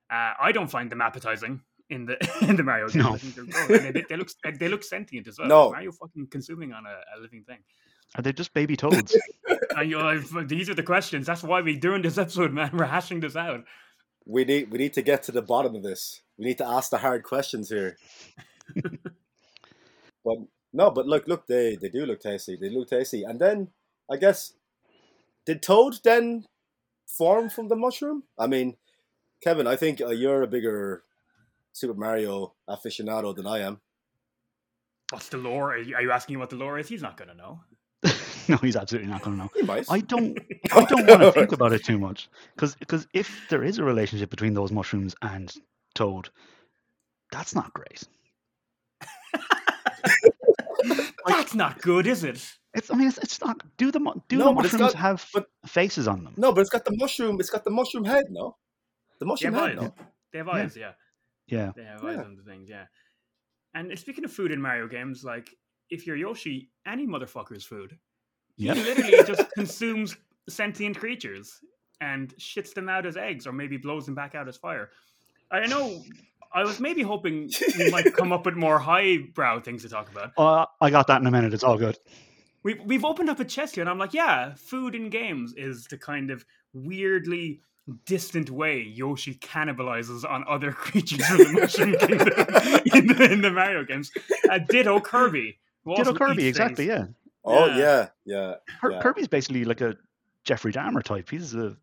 [0.10, 2.96] Uh, I don't find them appetizing in the in the Mario games.
[2.96, 3.14] No.
[3.14, 3.94] I think they're gross.
[3.94, 5.48] They, they look they look sentient as well.
[5.48, 5.72] No.
[5.72, 7.60] Mario fucking consuming on a, a living thing.
[8.16, 9.16] Are they just baby toads?
[9.76, 11.26] And you know, these are the questions.
[11.26, 12.70] That's why we're doing this episode, man.
[12.74, 13.64] We're hashing this out.
[14.26, 16.22] We need we need to get to the bottom of this.
[16.38, 17.98] We need to ask the hard questions here.
[18.76, 20.38] but
[20.72, 22.56] no, but look, look, they they do look tasty.
[22.56, 23.24] They look tasty.
[23.24, 23.70] And then
[24.10, 24.54] I guess
[25.46, 26.46] did Toad then
[27.08, 28.24] form from the mushroom?
[28.38, 28.78] I mean,
[29.42, 31.04] Kevin, I think uh, you're a bigger
[31.74, 33.82] Super Mario aficionado than I am.
[35.12, 35.74] What's the lore?
[35.74, 36.88] Are you, are you asking what the lore is?
[36.88, 37.62] He's not going to know.
[38.48, 39.50] no, he's absolutely not going to know.
[39.56, 39.86] You might.
[39.90, 40.40] I don't.
[40.72, 43.84] I don't want to think about it too much because because if there is a
[43.84, 45.54] relationship between those mushrooms and
[45.96, 46.30] Toad,
[47.32, 48.04] that's not great.
[51.26, 52.46] That's not good, is it?
[52.74, 52.92] It's.
[52.92, 53.62] I mean, it's, it's not.
[53.78, 56.34] Do the do No, the mushrooms got- have but- faces on them?
[56.38, 57.38] No, but it's got the mushroom.
[57.40, 58.26] It's got the mushroom head.
[58.30, 58.58] No,
[59.20, 59.78] the They mushroom have head.
[59.80, 59.84] eyes.
[59.84, 59.94] No.
[60.32, 60.92] They have eyes, yeah.
[61.48, 61.72] Yeah.
[61.76, 62.24] They have eyes Yeah.
[62.24, 62.86] on the things, yeah.
[63.76, 65.50] And speaking of food in Mario games, like
[65.90, 67.98] if you're Yoshi, any motherfucker's food.
[68.58, 70.16] He literally just consumes
[70.50, 71.60] sentient creatures
[72.02, 74.90] and shits them out as eggs, or maybe blows them back out as fire.
[75.52, 76.02] I know.
[76.54, 80.32] I was maybe hoping we might come up with more highbrow things to talk about.
[80.38, 81.54] Uh, I got that in a minute.
[81.54, 81.98] It's all good.
[82.64, 85.86] We've we've opened up a chest here, and I'm like, yeah, food in games is
[85.88, 87.62] the kind of weirdly
[88.06, 92.28] distant way Yoshi cannibalizes on other creatures from the Mushroom Kingdom
[92.96, 94.12] in the, in the Mario games.
[94.50, 95.60] Uh, ditto Kirby.
[95.96, 96.88] Ditto Kirby, exactly.
[96.88, 97.08] things.
[97.10, 97.14] Yeah.
[97.44, 97.78] Oh Yeah.
[97.78, 98.54] yeah, yeah.
[98.80, 99.02] Her- Yeah.
[99.02, 99.98] Kirby's basically like a
[100.46, 101.30] Jeffrey Dahmer type.
[101.30, 101.76] He's a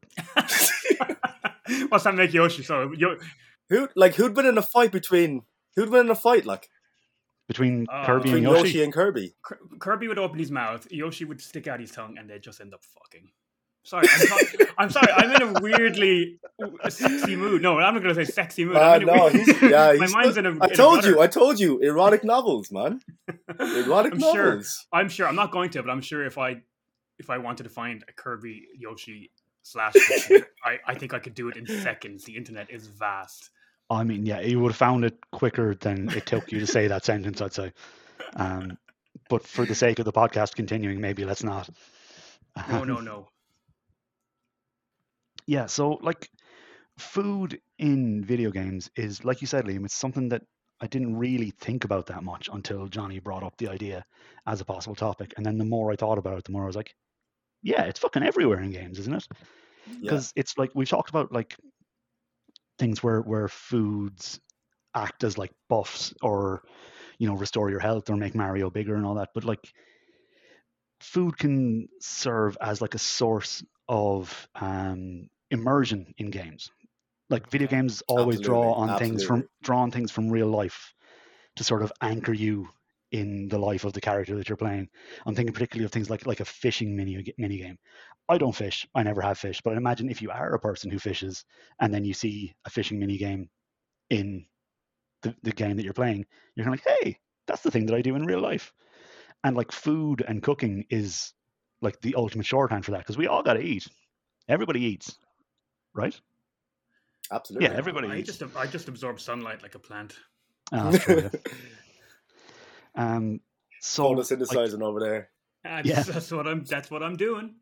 [1.89, 2.63] What's that make Yoshi?
[2.63, 3.17] So, Yo-
[3.71, 5.43] Who like who'd been in a fight between
[5.77, 6.45] Who'd win in a fight?
[6.45, 6.69] Like
[7.49, 8.69] between Uh, Kirby between and Yoshi.
[8.69, 9.35] Yoshi and Kirby.
[9.79, 12.75] Kirby would open his mouth, Yoshi would stick out his tongue, and they'd just end
[12.75, 13.31] up fucking.
[13.83, 15.11] Sorry, I'm, not- I'm sorry.
[15.13, 16.39] I'm in a weirdly
[16.91, 17.63] sexy mood.
[17.63, 18.77] No, I'm not going to say sexy mood.
[18.77, 20.63] Uh, I'm in no, weird- he's, yeah, my he's mind's still- in a.
[20.63, 21.21] I in a told you.
[21.21, 23.01] I told you, erotic novels, man.
[23.59, 24.63] Erotic I'm sure.
[24.93, 25.27] I'm sure.
[25.27, 26.57] I'm not going to, but I'm sure if I
[27.19, 29.31] if I wanted to find a Kirby Yoshi
[29.63, 29.95] slash,
[30.65, 32.25] I I think I could do it in seconds.
[32.25, 33.51] The internet is vast.
[33.91, 36.87] I mean, yeah, you would have found it quicker than it took you to say
[36.87, 37.73] that sentence, I'd say.
[38.37, 38.79] Um,
[39.29, 41.69] but for the sake of the podcast continuing, maybe let's not.
[42.69, 43.29] No, Um, no, no.
[45.47, 46.31] Yeah, so like
[46.99, 50.43] food in video games is, like you said, Liam, it's something that
[50.81, 54.05] I didn't really think about that much until Johnny brought up the idea
[54.47, 55.35] as a possible topic.
[55.37, 56.95] And then the more I thought about it, the more I was like,
[57.63, 59.27] yeah, it's fucking everywhere in games, isn't it?
[59.87, 59.97] Yeah.
[60.03, 61.57] because it's like we've talked about like
[62.81, 64.41] things where where foods
[64.95, 66.63] act as like buffs or
[67.19, 69.73] you know restore your health or make mario bigger and all that but like
[71.01, 76.71] food can serve as like a source of um immersion in games.
[77.31, 79.49] Like video games always draw Absolutely, on things from absolutely.
[79.63, 80.95] draw on things from real life
[81.57, 82.69] to sort of anchor you
[83.13, 84.89] in the life of the character that you're playing.
[85.27, 87.79] I'm thinking particularly of things like like a fishing mini mini game
[88.31, 88.87] I don't fish.
[88.95, 89.63] I never have fished.
[89.65, 91.45] But imagine if you are a person who fishes
[91.81, 93.51] and then you see a fishing mini game
[94.09, 94.47] in
[95.23, 97.95] the, the game that you're playing, you're kind of like, hey, that's the thing that
[97.97, 98.73] I do in real life.
[99.43, 101.33] And like food and cooking is
[101.83, 103.89] like the ultimate shorthand for that because we all got to eat.
[104.49, 105.19] Everybody eats,
[105.95, 106.19] right?
[107.33, 107.69] Absolutely.
[107.69, 108.37] Yeah, everybody I eats.
[108.39, 110.15] just I just absorb sunlight like a plant.
[110.73, 111.41] That's true, yeah.
[112.97, 113.41] Um,
[113.81, 115.31] so like, Photosynthesizing over there.
[115.63, 116.03] That's, Yeah.
[116.03, 116.65] that's what I'm.
[116.65, 117.55] That's what I'm doing.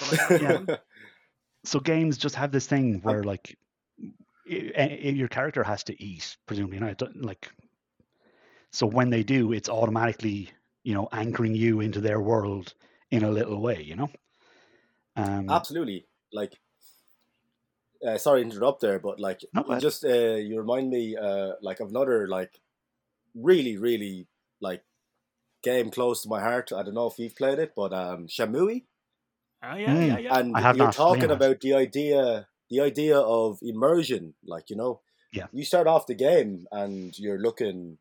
[0.00, 0.76] That's what I'm Yeah.
[1.64, 3.56] so games just have this thing where like
[4.50, 7.48] i- i- your character has to eat presumably and I don't like
[8.70, 10.50] so when they do it's automatically
[10.82, 12.74] you know anchoring you into their world
[13.10, 14.10] in a little way you know
[15.16, 16.06] um Absolutely.
[16.32, 16.58] Like,
[18.06, 21.52] uh, sorry to interrupt there, but like, No, you just uh, you remind me uh,
[21.60, 22.60] like of another like
[23.34, 24.26] really really
[24.60, 24.82] like
[25.62, 26.72] game close to my heart.
[26.72, 28.84] I don't know if you've played it, but um, Shenmue.
[29.62, 30.38] Ah, yeah, yeah, yeah.
[30.38, 35.00] and I have you're talking about the idea the idea of immersion like you know
[35.32, 35.46] Yeah.
[35.52, 37.98] you start off the game and you're looking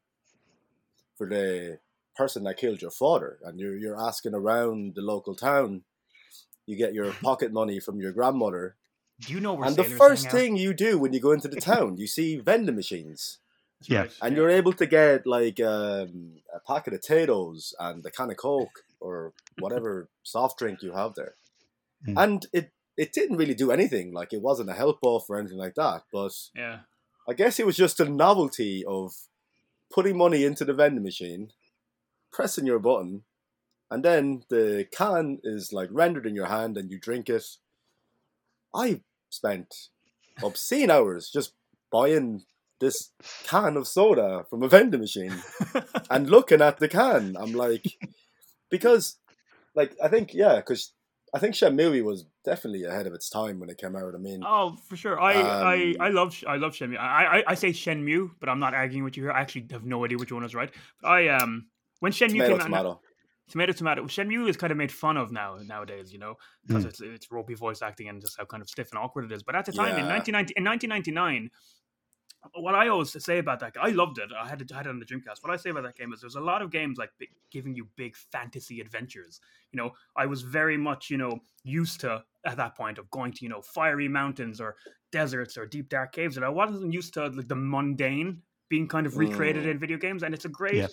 [1.18, 1.80] for the
[2.16, 5.84] person that killed your father and you're you're asking around the local town
[6.66, 8.76] you get your pocket money from your grandmother
[9.20, 10.38] Do you know where and the first hang out?
[10.38, 13.40] thing you do when you go into the town you see vending machines
[13.80, 14.02] That's Yeah.
[14.02, 18.32] right, and you're able to get like um, a packet of potatoes and a can
[18.32, 21.36] of coke or whatever soft drink you have there
[22.06, 22.18] Hmm.
[22.18, 25.58] and it it didn't really do anything like it wasn't a help buff or anything
[25.58, 26.80] like that but yeah.
[27.28, 29.14] i guess it was just a novelty of
[29.92, 31.52] putting money into the vending machine
[32.32, 33.24] pressing your button
[33.90, 37.46] and then the can is like rendered in your hand and you drink it
[38.74, 39.90] i spent
[40.44, 41.54] obscene hours just
[41.92, 42.44] buying
[42.82, 43.12] this
[43.44, 45.34] can of soda from a vending machine
[46.10, 47.86] and looking at the can, I'm like,
[48.70, 49.18] because,
[49.76, 50.92] like, I think, yeah, because
[51.34, 54.14] I think Shenmue was definitely ahead of its time when it came out.
[54.14, 55.20] I mean, Oh, for sure.
[55.20, 56.98] I, I, Um, I love I love Shenmue.
[56.98, 59.32] I, I I say Shenmue, but I'm not arguing with you here.
[59.32, 60.72] I actually have no idea which one is right.
[61.04, 61.68] I um
[62.00, 63.02] when Shenmue tomato, came out, tomato.
[63.50, 64.04] tomato tomato.
[64.08, 66.36] Shenmue is kind of made fun of now nowadays, you know,
[66.68, 66.90] because Mm.
[66.90, 69.42] it's it's ropey voice acting and just how kind of stiff and awkward it is.
[69.44, 71.50] But at the time in 1990 in 1999.
[72.56, 74.30] What I always say about that, I loved it.
[74.36, 75.42] I had it, I had it on the Dreamcast.
[75.44, 77.76] What I say about that game is there's a lot of games like big, giving
[77.76, 79.40] you big fantasy adventures.
[79.72, 83.32] You know, I was very much, you know, used to at that point of going
[83.34, 84.76] to, you know, fiery mountains or
[85.12, 89.06] deserts or deep dark caves, and I wasn't used to like the mundane being kind
[89.06, 89.72] of recreated Mm.
[89.72, 90.24] in video games.
[90.24, 90.88] And it's a great Yeah.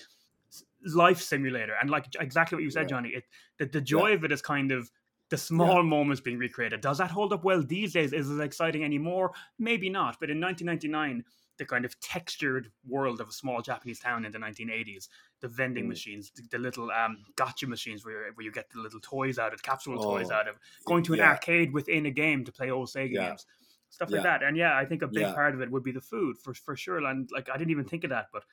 [0.95, 1.75] life simulator.
[1.81, 2.97] And like exactly what you said, Yeah.
[2.97, 3.25] Johnny, it
[3.59, 4.91] the, the joy of it is kind of
[5.31, 6.81] the small moments being recreated.
[6.81, 8.13] Does that hold up well these days?
[8.13, 9.33] Is it exciting anymore?
[9.59, 10.17] Maybe not.
[10.21, 11.25] But in 1999,
[11.59, 15.09] the kind of textured world of a small Japanese town in the 1980s,
[15.41, 15.89] the vending Mm.
[15.89, 19.53] machines, the, the little um, gacha machines where, where you get the little toys out
[19.53, 21.31] of, capsule toys Oh, out of, going to an yeah.
[21.31, 23.29] arcade within a game to play old Sega Yeah.
[23.31, 23.45] games,
[23.91, 24.43] stuff like that.
[24.45, 25.35] And yeah, I think a big Yeah.
[25.35, 27.05] part of it would be the food for for sure.
[27.05, 28.45] And like I didn't even think of that, but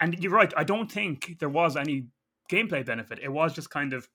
[0.00, 0.52] and you're right.
[0.56, 2.08] I don't think there was any
[2.50, 3.18] gameplay benefit.
[3.22, 4.08] It was just kind of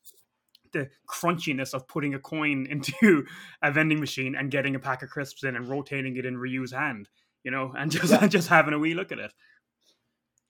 [0.72, 3.26] the crunchiness of putting a coin into
[3.62, 6.72] a vending machine and getting a pack of crisps in and rotating it in Ryo's
[6.72, 7.10] hand,
[7.44, 8.28] you know, and just Yeah.
[8.28, 9.34] just having a wee look at it.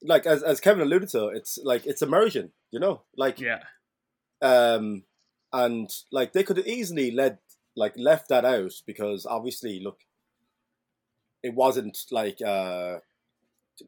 [0.01, 2.51] Like as as Kevin alluded to, it's like it's immersion.
[2.71, 3.63] You know, like Yeah,
[4.41, 5.03] um,
[5.53, 7.39] and like they could have easily let
[7.75, 10.01] like left that out because obviously, look,
[11.43, 12.97] it wasn't like uh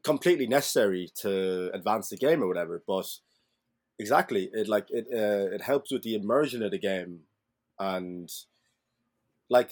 [0.04, 2.82] completely necessary to advance the game or whatever.
[2.86, 3.06] But
[4.00, 7.12] exactly, it like it uh, it helps with the immersion of the game,
[7.78, 8.28] and
[9.48, 9.70] like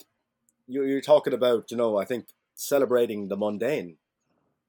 [0.67, 3.97] you're you're talking about, you know, I think celebrating the mundane.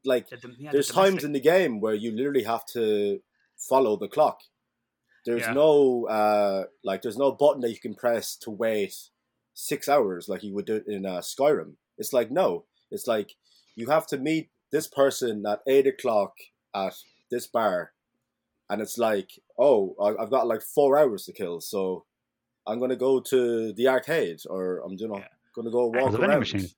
[0.05, 3.21] Like The- the- yeah, there's domestic- times in the game where you literally have to
[3.57, 4.39] follow the clock.
[5.27, 5.53] There's Yeah.
[5.53, 8.95] no uh like there's no button that you can press to wait
[9.53, 11.75] six hours like you would do in uh, Skyrim.
[11.99, 13.37] It's like no, it's like
[13.77, 16.33] you have to meet this person at eight o'clock
[16.75, 16.95] at
[17.31, 17.93] this bar,
[18.71, 22.07] and it's like oh I- I've got like four hours to kill, so
[22.67, 25.29] I'm gonna go to the arcade or I'm you know Yeah.
[25.55, 26.69] gonna go Or walk the vending around machine.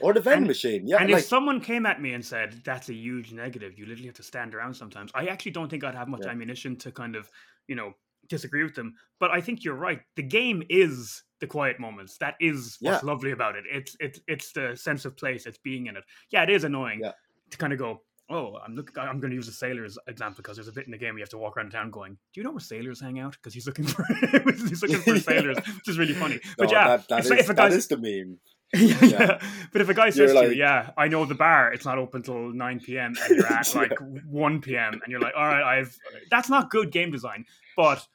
[0.00, 0.86] or the vending And- machine.
[0.88, 3.86] Yeah, and like if someone came at me and said that's a huge negative, you
[3.86, 5.10] literally have to stand around sometimes.
[5.14, 6.30] I actually don't think I'd have much Yeah.
[6.32, 7.30] ammunition to kind of,
[7.68, 7.94] you know,
[8.28, 8.94] disagree with them.
[9.20, 10.00] But I think you're right.
[10.16, 12.16] The game is the quiet moments.
[12.18, 13.06] That is what's Yeah.
[13.12, 13.64] lovely about it.
[13.70, 15.46] It's it's it's the sense of place.
[15.46, 16.04] It's being in it.
[16.30, 17.12] Yeah, it is annoying Yeah.
[17.50, 18.02] to kind of go.
[18.30, 18.96] Oh, I'm looking.
[18.98, 21.18] I'm going to use a sailor's example because there's a bit in the game where
[21.18, 23.52] you have to walk around town going, "Do you know where sailors hang out?" Because
[23.52, 26.40] he's looking for he's looking for sailors, which is really funny.
[26.56, 28.38] But no, yeah, that, that if, is if a that guy's is the meme.
[28.72, 29.20] yeah, Yeah.
[29.20, 29.38] yeah.
[29.72, 31.72] But if a guy says to you, "Yeah, I know the bar.
[31.74, 33.80] It's not open till nine p.m." and you're at Yeah.
[33.80, 34.94] like one p.m.
[34.94, 35.96] and you're like, "All right, I've."
[36.30, 37.44] That's not good game design.
[37.76, 38.06] But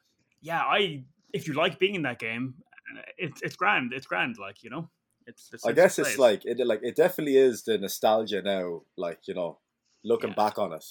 [0.42, 2.56] yeah, I if you like being in that game,
[2.98, 3.94] uh, it's it's grand.
[3.94, 4.38] It's grand.
[4.40, 4.90] Like you know,
[5.28, 5.50] it's.
[5.50, 6.18] the I guess it's place.
[6.18, 8.82] like it like it definitely is the nostalgia now.
[8.98, 9.60] Like you know,
[10.04, 10.36] looking Yeah.
[10.36, 10.86] back on it.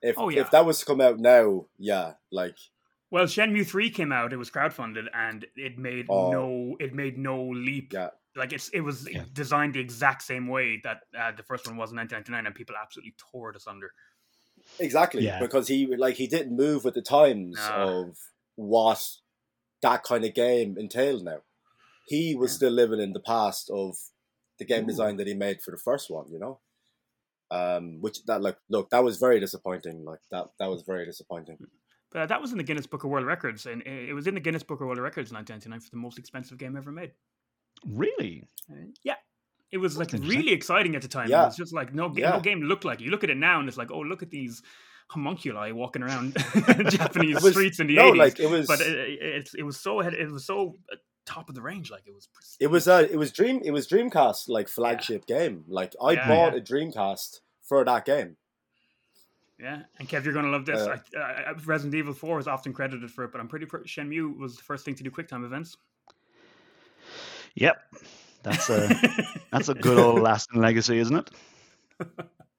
[0.00, 0.40] If Oh, yeah.
[0.40, 2.56] if that was to come out now, yeah, like
[3.10, 4.32] Well, Shenmue three came out.
[4.32, 6.30] It was crowdfunded, and it made Oh.
[6.32, 7.92] no it made no leap.
[7.92, 9.24] yeah, Like it's it was Yeah.
[9.32, 12.74] designed the exact same way that uh, the first one was in 1999, and people
[12.76, 13.92] absolutely tore it asunder.
[14.78, 15.24] exactly.
[15.24, 15.40] Yeah.
[15.40, 17.84] Because he like he didn't move with the times Nah.
[17.88, 18.16] of
[18.54, 19.02] what
[19.82, 21.24] that kind of game entailed.
[21.24, 21.42] Now,
[22.06, 22.56] he was Yeah.
[22.56, 23.96] still living in the past of
[24.58, 24.86] the game Ooh.
[24.88, 26.30] design that he made for the first one.
[26.32, 26.60] You know.
[27.52, 30.04] Um, which that like look that was very disappointing.
[30.04, 31.58] Like that that was very disappointing.
[32.10, 34.26] But uh, that was in the Guinness Book of World Records, and uh, it was
[34.26, 36.90] in the Guinness Book of World Records in 1999 for the most expensive game ever
[36.92, 37.12] made.
[37.86, 38.44] Really?
[38.70, 39.14] Uh, yeah,
[39.70, 40.40] it was like That's interesting.
[40.40, 41.28] really exciting at the time.
[41.28, 41.42] Yeah.
[41.42, 42.30] It was just like no, Yeah.
[42.30, 43.00] no game looked like.
[43.00, 43.04] it.
[43.04, 44.62] You look at it now, and it's like, oh, look at these
[45.10, 46.34] homunculi walking around
[46.90, 48.16] Japanese was- streets in the no, 80s.
[48.16, 48.66] like it was.
[48.66, 48.88] but it,
[49.20, 51.90] it, it was so ahead- it was so uh, top of the range.
[51.90, 52.28] Like it was.
[52.60, 55.64] It was uh, it was Dream it was Dreamcast like flagship game.
[55.68, 56.58] Like I Yeah, bought yeah.
[56.58, 58.36] a Dreamcast for that game.
[59.58, 60.80] Yeah, and Kev, you're gonna love this.
[60.80, 63.80] Uh, I, I, Resident Evil 4 is often credited for it, but I'm pretty sure
[63.80, 65.76] Shenmue was the first thing to do QuickTime events.
[67.54, 67.80] Yep.
[68.42, 68.88] That's a
[69.52, 71.30] that's a good old lasting legacy, isn't it?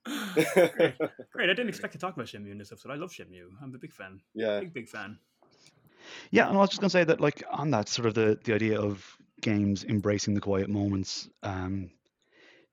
[0.05, 0.97] Great.
[1.31, 1.49] Great.
[1.49, 2.91] I didn't expect to talk about Shenmue in this episode.
[2.91, 3.49] I love Shenmue.
[3.61, 4.21] I'm a big fan.
[4.33, 5.17] yeah, Big, big fan.
[6.31, 8.53] Yeah, and I was just gonna say that, like, on that sort of the the
[8.53, 9.05] idea of
[9.41, 11.91] games embracing the quiet moments um,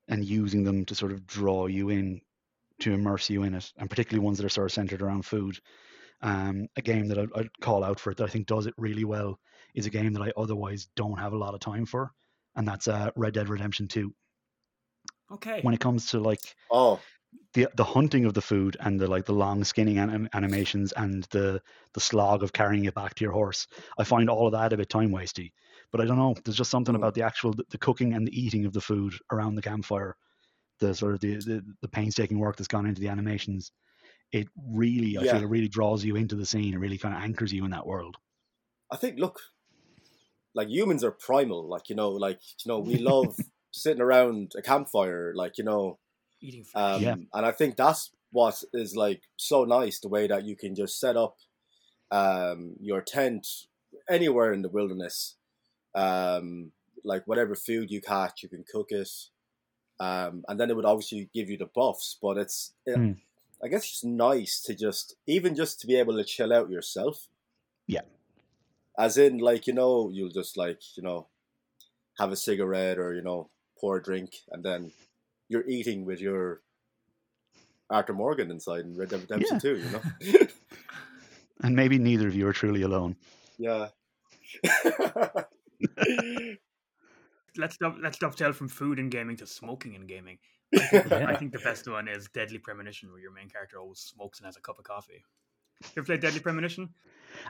[0.09, 2.21] and using them to sort of draw you in,
[2.81, 5.59] to immerse you in it, and particularly ones that are sort of centered around food.
[6.23, 8.75] Um, a game that I'd, I'd call out for it that I think does it
[8.77, 9.41] really well
[9.75, 12.13] is a game that I otherwise don't have a lot of time for,
[12.57, 14.15] and that's uh, Red Dead Redemption Two.
[15.33, 15.61] Okay.
[15.63, 17.01] When it comes to like Oh,
[17.55, 21.25] the the hunting of the food and the like the long skinning anim- animations and
[21.25, 21.61] the
[21.95, 23.67] the slog of carrying it back to your horse
[23.99, 25.53] i find all of that a bit time wasty
[25.91, 26.99] but i don't know there's just something Mm.
[26.99, 30.17] about the actual the cooking and the eating of the food around the campfire
[30.81, 33.73] the sort of the the, the painstaking work that's gone into the animations
[34.33, 35.33] it really i Yeah.
[35.33, 37.71] feel it really draws you into the scene it really kind of anchors you in
[37.73, 38.17] that world
[38.91, 39.41] I think look,
[40.55, 41.69] like humans are primal.
[41.69, 43.37] Like you know, like you know, we love
[43.71, 45.33] sitting around a campfire.
[45.35, 45.99] Like you know,
[46.41, 46.79] Eating food.
[46.81, 47.15] um, Yeah.
[47.35, 49.99] and I think that's what is like so nice.
[50.01, 51.37] The way that you can just set up
[52.11, 53.47] um, your tent
[54.09, 55.37] anywhere in the wilderness,
[55.95, 56.73] um,
[57.05, 59.09] like whatever food you catch, you can cook it.
[59.99, 63.19] Um, and then it would obviously give you the buffs, but it's, it, Mm.
[63.63, 67.29] I guess it's nice to just, even just to be able to chill out yourself.
[67.87, 68.01] Yeah.
[68.99, 71.27] As in, like, you know, you'll just, like, you know,
[72.19, 74.93] have a cigarette or, you know, pour a drink, and then
[75.51, 76.63] you're eating with your
[77.91, 79.59] Arthur Morgan inside in Red Dead Redemption Yeah.
[79.59, 80.47] 2, you know?
[81.65, 83.17] and maybe neither of you are truly alone
[83.59, 83.89] yeah.
[87.57, 90.39] let's dove- let's dovetail from food and gaming to smoking and gaming.
[90.75, 93.99] I think, I think the best one is Deadly Premonition, where your main character always
[93.99, 95.23] smokes and has a cup of coffee.
[95.83, 96.91] You ever played Deadly Premonition?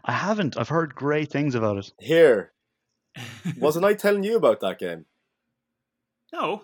[0.04, 2.52] i haven't i've heard great things about it Here,
[3.58, 5.06] wasn't I telling you about that game?
[6.32, 6.62] no,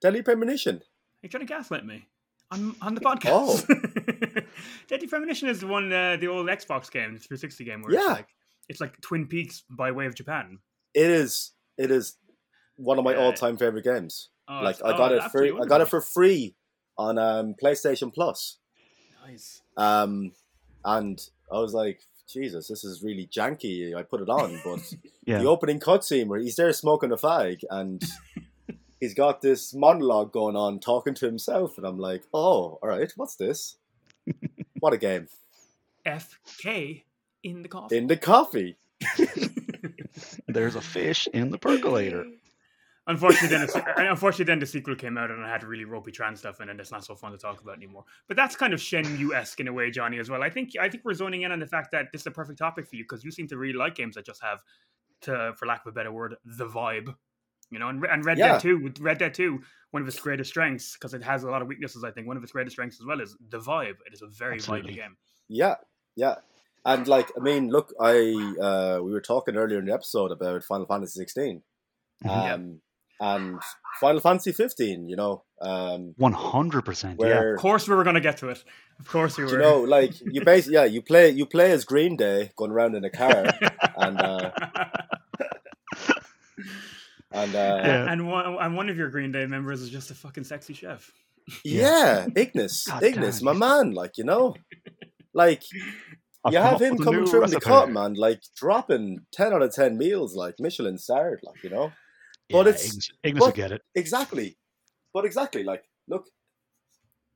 [0.00, 0.82] Deadly Premonition.
[1.22, 2.06] you're trying to gaslight me
[2.50, 3.64] on on the podcast.
[3.68, 4.40] Oh.
[4.88, 8.00] Deadly Premonition is the one, uh, the old Xbox game, the 360 game, where Yeah.
[8.00, 8.28] it's like
[8.68, 10.58] it's like Twin Peaks by way of Japan.
[10.94, 11.52] It is.
[11.78, 12.16] It is
[12.76, 13.18] one of my Yeah.
[13.18, 14.28] all-time favorite games.
[14.48, 15.60] Oh, like I got oh, it absolutely free.
[15.62, 16.56] I got it for free
[16.98, 18.58] on um, PlayStation Plus.
[19.26, 19.62] Nice.
[19.76, 20.32] Um,
[20.84, 21.20] and
[21.52, 23.94] I was like, Jesus, this is really janky.
[23.94, 24.80] I put it on, but
[25.26, 25.38] Yeah.
[25.38, 28.02] the opening cutscene where he's there smoking a fag and
[29.00, 33.10] he's got this monologue going on, talking to himself, and I'm like, oh, all right,
[33.16, 33.76] what's this?
[34.78, 35.28] what a game!
[36.06, 37.02] FK
[37.42, 37.96] in the coffee.
[37.96, 38.76] In the coffee.
[40.46, 42.26] There's a fish in the percolator.
[43.06, 46.38] Unfortunately, then it's, unfortunately, then the sequel came out and I had really ropey trans
[46.38, 48.04] stuff in, it, and it's not so fun to talk about anymore.
[48.28, 50.42] But that's kind of Shenmue esque in a way, Johnny, as well.
[50.42, 52.58] I think I think we're zoning in on the fact that this is a perfect
[52.58, 54.60] topic for you because you seem to really like games that just have,
[55.22, 57.14] to for lack of a better word, the vibe.
[57.70, 58.52] You know, and, and Red Yeah.
[58.52, 59.60] Dead Two, with Red Dead Two,
[59.92, 62.02] one of its greatest strengths because it has a lot of weaknesses.
[62.04, 63.96] I think one of its greatest strengths as well is the vibe.
[64.06, 64.92] It is a very Absolutely.
[64.92, 65.16] vibey game.
[65.48, 65.74] Yeah,
[66.16, 66.36] yeah.
[66.84, 68.18] And like, I mean, look, I
[68.60, 71.62] uh, we were talking earlier in the episode about Final Fantasy 16,
[72.24, 72.52] Mhm.
[72.54, 72.80] um,
[73.20, 73.60] and
[74.00, 75.08] Final Fantasy 15.
[75.08, 77.18] You know, um, One hundred percent.
[77.20, 77.52] Yeah.
[77.54, 78.64] Of course, we were going to get to it.
[78.98, 79.50] Of course, we were.
[79.50, 82.94] you know, like you basically, yeah, you play you play as Green Day going around
[82.94, 83.44] in a car,
[83.98, 84.50] and uh,
[87.32, 88.12] and uh, Yeah.
[88.12, 91.10] and one and one of your Green Day members is just a fucking sexy chef.
[91.64, 94.54] yeah, Ignis, God Ignis, damn my man, like you know,
[95.34, 95.62] like
[96.44, 97.64] I've you have him coming new through in the recipe.
[97.70, 101.92] cut, man, like dropping ten out of ten meals, like Michelin starred, like you know.
[102.50, 103.82] But Yeah, it's- Ignis, Ignis but- will get it.
[103.94, 104.56] Exactly.
[105.12, 106.26] But exactly, like, look,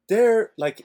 [0.08, 0.84] they're like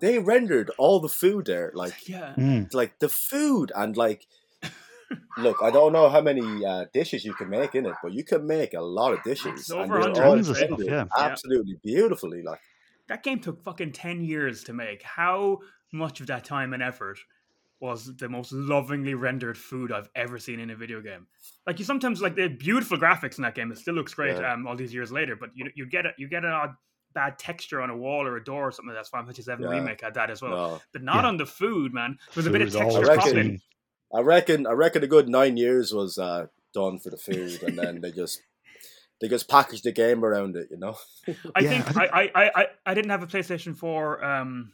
[0.00, 2.34] they rendered all the food there, like Yeah.
[2.36, 2.72] Mm.
[2.72, 4.26] like the food and like
[5.38, 8.24] look, I don't know how many uh, dishes you can make in it, but you
[8.24, 9.60] can make a lot of dishes.
[9.60, 11.04] It's over they're 100, all Tons of stuff, yeah.
[11.18, 12.42] Absolutely beautifully.
[12.42, 12.60] Like
[13.08, 15.02] That game took fucking 10 years to make.
[15.02, 15.58] How
[15.92, 17.18] much of that time and effort
[17.80, 21.26] was the most lovingly rendered food I've ever seen in a video game?
[21.66, 24.52] Like you sometimes like the beautiful graphics in that game, it still looks great Yeah.
[24.52, 26.74] um, all these years later, but you you get a, you get an odd
[27.12, 29.70] bad texture on a wall or a door or something that's Final Fantasy 7 Yeah.
[29.70, 30.50] remake had that as well.
[30.52, 30.82] no.
[30.92, 31.28] But not Yeah.
[31.28, 32.16] on the food, man.
[32.26, 33.60] There was a bit of texture always popping.
[34.12, 34.16] Key.
[34.18, 37.78] I reckon I reckon a good nine years was uh, done for the food and
[37.78, 38.42] then they just
[39.20, 40.96] they just packaged the game around it, you know?
[41.54, 44.24] I Yeah, think I I, I, I, I, I didn't have a PlayStation 4.
[44.24, 44.72] Um,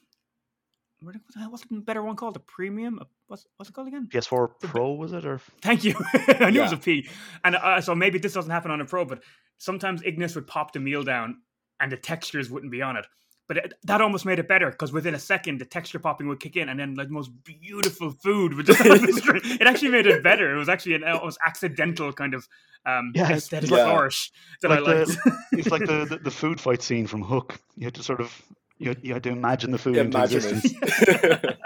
[1.01, 2.37] what what the what's the better one called?
[2.37, 2.99] A premium?
[3.01, 4.09] A- What's, what's it called again?
[4.09, 5.97] PS4 Pro was it or Thank you.
[6.15, 7.09] I knew it was a P.
[7.45, 9.21] And uh, so maybe this doesn't happen on a Pro, but
[9.59, 11.39] sometimes Ignis would pop the meal down
[11.81, 13.05] and the textures wouldn't be on it.
[13.49, 16.41] But it, that almost made it better because within a second the texture popping would
[16.41, 19.41] kick in, and then like the most beautiful food would just on the screen.
[19.61, 20.53] It actually made it better.
[20.55, 22.49] It was actually an almost accidental kind of
[22.85, 24.33] um, Yeah, it's aesthetic like- flourish
[24.63, 25.09] that like I liked.
[25.11, 27.61] the- it's like the, the the food fight scene from Hook.
[27.77, 28.43] You had to sort of
[28.79, 30.75] you had, you had to imagine the food into Imagine existence.
[30.83, 31.57] it.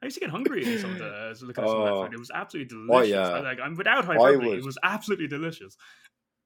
[0.00, 1.92] I used to get hungry in some of the uh, looking at some of that
[1.92, 2.04] Oh.
[2.04, 2.14] food.
[2.14, 2.90] It was absolutely delicious.
[2.90, 3.10] Oh, delicious.
[3.14, 3.36] yeah.
[3.36, 4.48] I, like I'm without hyperbole.
[4.48, 5.76] would- It was absolutely delicious.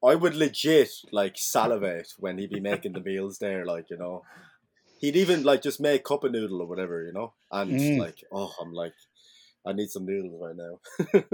[0.04, 4.24] I would legit like salivate when he'd be making the meals there, like you know.
[5.00, 7.98] He'd even like just make cup of noodle or whatever, you know, and Mm.
[7.98, 8.94] like, oh, I'm like,
[9.66, 11.28] I need some noodles right now.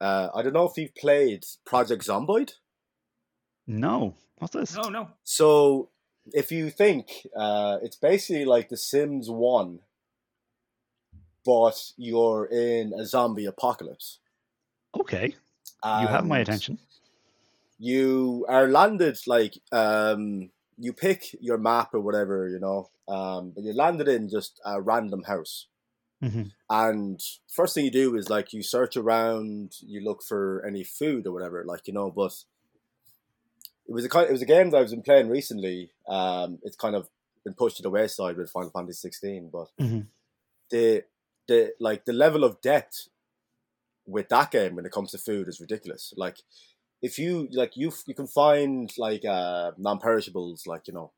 [0.00, 2.52] uh, I don't know if you've played Project Zomboid.
[3.66, 4.76] No, what's this?
[4.76, 5.08] No, no.
[5.24, 5.90] So,
[6.32, 9.80] if you think, uh, it's basically like The Sims One,
[11.44, 14.20] but you're in a zombie apocalypse.
[14.98, 15.34] Okay,
[15.84, 16.78] you have my attention.
[17.78, 23.64] you are landed like um you pick your map or whatever you know um but
[23.64, 25.66] you landed in just a random house
[26.20, 30.84] hmm and first thing you do is like you search around you look for any
[30.84, 32.32] food or whatever like you know but
[33.88, 36.76] it was a kind it was a game that I've been playing recently um it's
[36.76, 37.08] kind of
[37.44, 40.06] been pushed to the wayside with Final Fantasy 16 but Mhm.
[40.70, 41.04] the
[41.48, 43.08] the like the level of depth
[44.10, 46.12] with that game when it comes to food is ridiculous.
[46.16, 46.38] Like
[47.02, 51.12] if you like you you can find like uh non-perishables like you know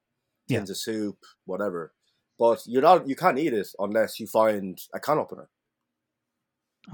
[0.49, 0.61] Yeah.
[0.63, 1.93] of soup whatever
[2.39, 5.49] but you're not you can't eat it unless you find a can opener.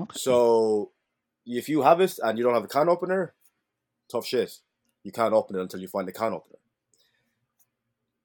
[0.01, 0.19] Okay.
[0.19, 0.93] so
[1.47, 3.35] if you have it and you don't have a can opener
[4.11, 4.59] tough shit.
[5.05, 6.59] You can't open it until you find a can opener.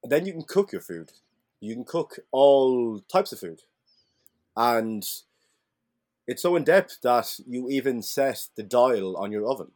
[0.01, 1.11] And then you can cook your food.
[1.59, 3.61] You can cook all types of food.
[4.55, 5.05] And
[6.27, 9.71] it's so in depth that you even set the dial on your oven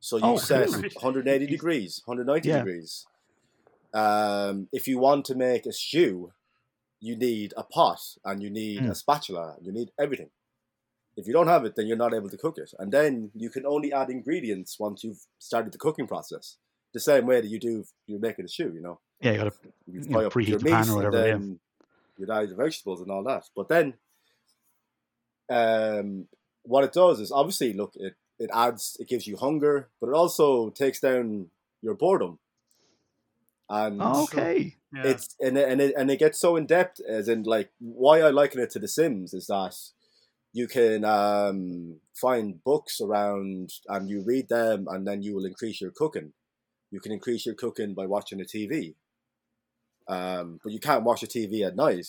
[0.00, 0.80] so you Oh, set cool.
[0.82, 2.58] 180 degrees 190 Yeah.
[2.58, 3.06] degrees
[3.94, 6.32] um, if you want to make a stew
[7.00, 8.90] you need a pot and you need Mm.
[8.90, 10.30] a spatula you need everything
[11.16, 13.50] if you don't have it then you're not able to cook it and then you
[13.50, 16.56] can only add ingredients once you've started the cooking process
[16.94, 19.38] the same way that you do if you're making a stew you know Yeah, you
[19.38, 21.34] got to you You know, preheat your the pan or whatever, yeah.
[21.34, 21.60] and then
[22.18, 23.44] you add the vegetables and all that.
[23.56, 23.94] But then,
[25.52, 26.28] um,
[26.62, 30.14] what it does is obviously look it it adds it gives you hunger, but it
[30.14, 31.48] also takes down
[31.80, 32.38] your boredom.
[33.68, 34.76] and Oh, okay.
[34.94, 35.06] Yeah.
[35.06, 38.20] it's and it, and it, and it gets so in depth as in like why
[38.20, 39.74] I liken it to The Sims is that
[40.52, 45.80] you can um, find books around and you read them and then you will increase
[45.80, 46.32] your cooking.
[46.90, 48.94] You can increase your cooking by watching the TV,
[50.08, 52.06] um, but you can't watch the TV at night.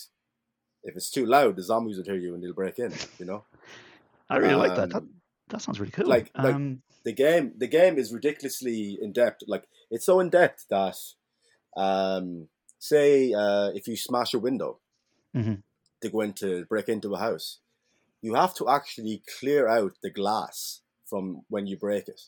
[0.83, 2.93] If it's too loud, the zombies will hear you and they'll break in.
[3.19, 3.45] You know.
[4.29, 4.89] I really like that.
[4.89, 4.97] that.
[4.97, 5.09] Um,
[5.49, 6.07] That sounds really cool.
[6.07, 9.43] like- like- um, the game the game is ridiculously in depth.
[9.47, 10.95] Like it's so in depth that
[11.75, 12.47] um,
[12.79, 14.79] say uh, if you smash a window
[15.35, 15.63] Mhm.
[16.01, 17.59] to go into break into a house,
[18.21, 22.21] you have to actually clear out the glass from when you break it.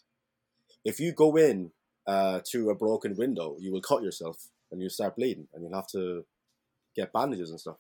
[0.83, 1.71] If you go in
[2.05, 5.73] uh, to a broken window, you will cut yourself and you start bleeding, and you'll
[5.73, 6.25] have to
[6.95, 7.77] get bandages and stuff.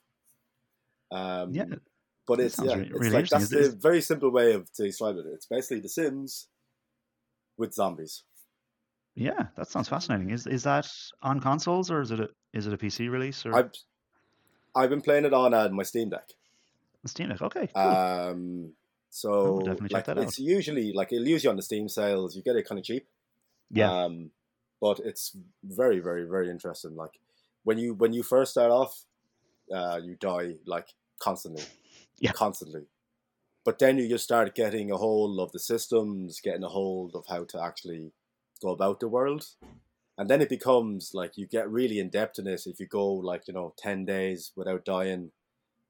[1.15, 1.65] Um, yeah,
[2.27, 5.15] but it's yeah, re- it's really like that's the very simple way of to describe
[5.17, 5.25] it.
[5.33, 6.47] It's basically The Sims
[7.57, 8.23] with zombies.
[9.15, 10.31] yeah, that sounds fascinating.
[10.31, 10.87] Is is that
[11.21, 13.71] on consoles or is it a is it a PC release or I've
[14.75, 16.27] I've been playing it on uh, my Steam Deck.
[17.05, 17.41] Steam Deck?
[17.41, 17.83] Okay, cool.
[17.83, 18.73] Um,
[19.09, 22.35] so definitely check like it's usually like it'll use you on the Steam sales.
[22.35, 23.07] You get it kind of cheap.
[23.71, 24.31] yeah, Um,
[24.81, 26.95] but it's very very very interesting.
[26.95, 27.19] Like
[27.63, 29.05] when you when you first start off,
[29.73, 30.89] uh, you die like
[31.19, 31.63] constantly,
[32.19, 32.31] Yeah.
[32.31, 32.87] constantly.
[33.63, 37.25] But then you just start getting a hold of the systems, getting a hold of
[37.27, 38.13] how to actually
[38.61, 39.45] go about the world.
[40.17, 42.67] And then it becomes like you get really in depth in it.
[42.67, 45.31] If you go like, you know, 10 days without dying,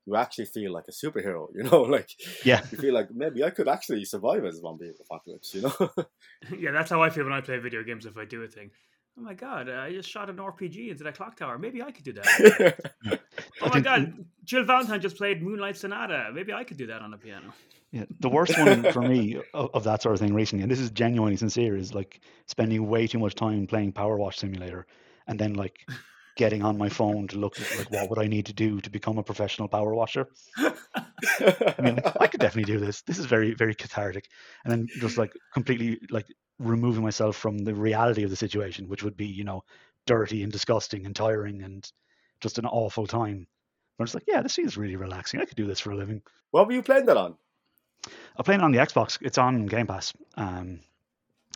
[0.06, 2.10] you actually feel like a superhero, you know, like
[2.44, 2.62] yeah.
[2.72, 5.76] you feel like maybe I could actually survive as a zombie apocalypse, you know?
[6.58, 8.06] yeah, that's how I feel when I play video games.
[8.06, 8.72] If I do a thing,
[9.18, 11.58] oh my god, uh, I just shot an RPG into that clock tower.
[11.58, 13.22] Maybe I could do that.
[13.62, 16.30] Oh my god, Jill Valentine just played Moonlight Sonata.
[16.34, 17.54] Maybe I could do that on a piano.
[17.92, 20.80] Yeah, the worst one for me of, of that sort of thing recently, and this
[20.80, 24.86] is genuinely sincere, is like spending way too much time playing PowerWash Simulator,
[25.28, 25.80] and then like
[26.36, 28.90] getting on my phone to look at like what would I need to do to
[28.90, 30.28] become a professional power washer.
[30.58, 33.02] I mean, like, I could definitely do this.
[33.04, 34.28] This is very very cathartic,
[34.64, 36.28] and then just like completely like
[36.60, 39.64] removing myself from the reality of the situation, which would be you know
[40.06, 41.92] dirty and disgusting and tiring and
[42.42, 43.48] just an awful time.
[44.00, 45.40] I'm just like, yeah, this is really relaxing.
[45.40, 46.22] I could do this for a living.
[46.52, 47.36] what were you playing that on?
[48.38, 49.18] I'm playing it on the Xbox.
[49.22, 50.14] It's on Game Pass.
[50.36, 50.80] Um,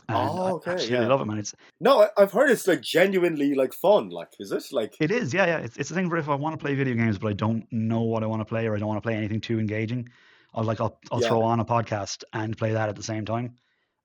[0.08, 1.10] Oh, okay, I absolutely yeah.
[1.10, 1.38] love it, man.
[1.38, 4.08] It's No, I've heard it's like genuinely like fun.
[4.10, 4.96] Like, is it like?
[4.98, 5.58] it is, yeah, yeah.
[5.58, 7.64] It's it's the thing where if I want to play video games, but I don't
[7.72, 10.08] know what I want to play, or I don't want to play anything too engaging,
[10.54, 11.28] I'll like I'll I'll Yeah.
[11.28, 13.54] throw on a podcast and play that at the same time,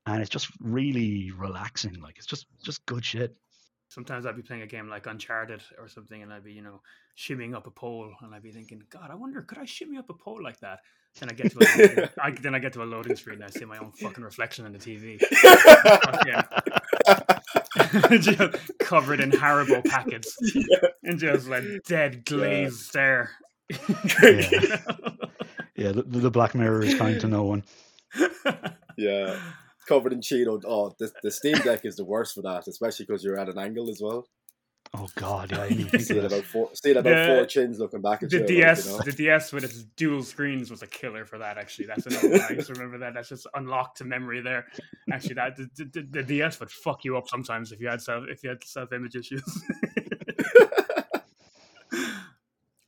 [0.05, 1.99] and it's just really relaxing.
[2.01, 3.35] Like it's just just good shit.
[3.89, 6.81] Sometimes I'd be playing a game like Uncharted or something, and I'd be, you know,
[7.17, 10.09] shimmying up a pole, and I'd be thinking, God, I wonder, could I shimmy up
[10.09, 10.79] a pole like that?
[11.19, 13.45] Then I get to a loading, I, then I get to a loading screen, and
[13.45, 15.19] I see my own fucking reflection in the TV,
[18.19, 20.35] just covered in Haribo packets,
[21.03, 23.31] and just like dead glazed stare.
[24.21, 24.79] Yeah.
[25.75, 27.63] Yeah, the, the Black Mirror is kind to no one.
[28.97, 29.37] yeah,
[29.85, 30.61] covered in Cheeto.
[30.65, 33.57] Oh, the, the Steam Deck is the worst for that, especially because you're at an
[33.57, 34.27] angle as well.
[34.93, 37.79] Oh God, yeah, I didn't See it about four, see it about The- four chins
[37.79, 38.41] looking back at The you.
[38.43, 38.99] like, DS, you know?
[39.03, 41.57] the DS with its dual screens was a killer for that.
[41.57, 42.41] Actually, that's another one.
[42.49, 43.13] I just remember that.
[43.15, 44.67] That's just unlocked to memory there.
[45.11, 48.25] Actually, that the, the, the DS would fuck you up sometimes if you had self
[48.29, 49.41] if you had self image issues.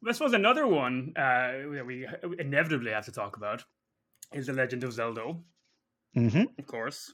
[0.02, 2.08] this was another one uh, that we
[2.39, 3.64] inevitably have to talk about
[4.34, 5.34] is the Legend of Zelda,
[6.18, 7.13] hmm of course.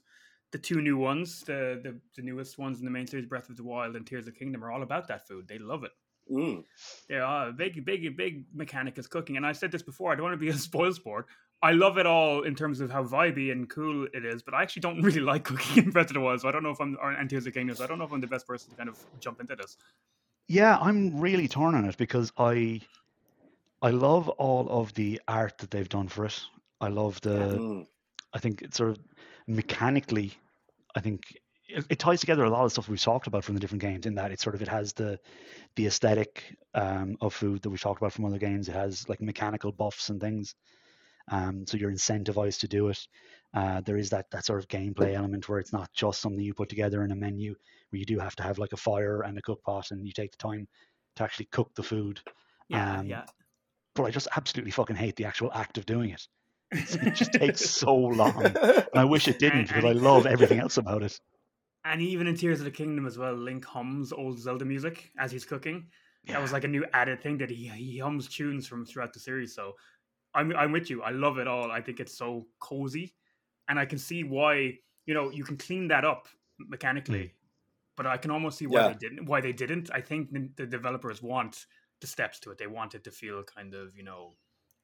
[0.52, 3.58] The two new ones, the, the the newest ones in the main series, Breath of
[3.58, 5.48] the Wild and Tears of the Kingdom, are all about that food.
[5.48, 5.92] They love it.
[6.32, 6.64] Mm.
[7.10, 9.36] Yeah, big, big, big mechanic is cooking.
[9.38, 10.12] And I said this before.
[10.12, 11.28] I don't want to be a spoil sport.
[11.62, 14.62] I love it all in terms of how vibey and cool it is, but I
[14.62, 16.42] actually don't really like cooking in Breath of the Wild.
[16.42, 17.76] So I don't know if I'm or and Tears of the Kingdom.
[17.76, 19.78] So I don't know if I'm the best person to kind of jump into this.
[20.48, 22.82] Yeah, I'm really torn on it because I
[23.82, 26.40] I love all of the art that they've done for it.
[26.80, 27.88] I love the Mm.
[28.34, 29.00] I think it's sort of
[29.48, 30.34] mechanically
[30.96, 31.24] I think
[31.68, 34.06] it, it ties together a lot of stuff we've talked about from the different games
[34.06, 35.20] in that it sort of it has the
[35.76, 38.70] the aesthetic um, of food that we've talked about from other games.
[38.70, 40.56] It has like mechanical buffs and things.
[41.32, 43.00] Um, so you're incentivized to do it.
[43.54, 46.54] Uh, there is that that sort of gameplay element where it's not just something you
[46.54, 47.56] put together in a menu
[47.90, 50.12] where you do have to have like a fire and a cook pot and you
[50.12, 50.68] take the time
[51.16, 52.20] to actually cook the food.
[52.68, 53.26] Yeah, Um, yeah.
[53.96, 56.28] But I just absolutely fucking hate the actual act of doing it.
[56.74, 58.46] It's, it just takes so long.
[58.46, 61.20] And I wish it didn't because I love everything else about it.
[61.86, 65.32] And even in Tears of the Kingdom as well, Link hums old Zelda music as
[65.32, 65.88] he's cooking.
[66.28, 69.20] That was like a new added thing that he he hums tunes from throughout the
[69.20, 69.54] series.
[69.54, 69.74] So
[70.34, 71.04] I'm I'm with you.
[71.04, 71.72] I love it all.
[71.72, 73.14] I think it's so cozy,
[73.68, 76.28] and I can see why you know you can clean that up
[76.60, 77.34] mechanically hmm.
[77.98, 78.88] but I can almost see why Yeah.
[78.90, 79.26] they didn't.
[79.26, 79.92] Why they didn't.
[79.94, 81.66] I think the, the developers want
[82.00, 82.58] the steps to it.
[82.58, 84.36] They want it to feel kind of you know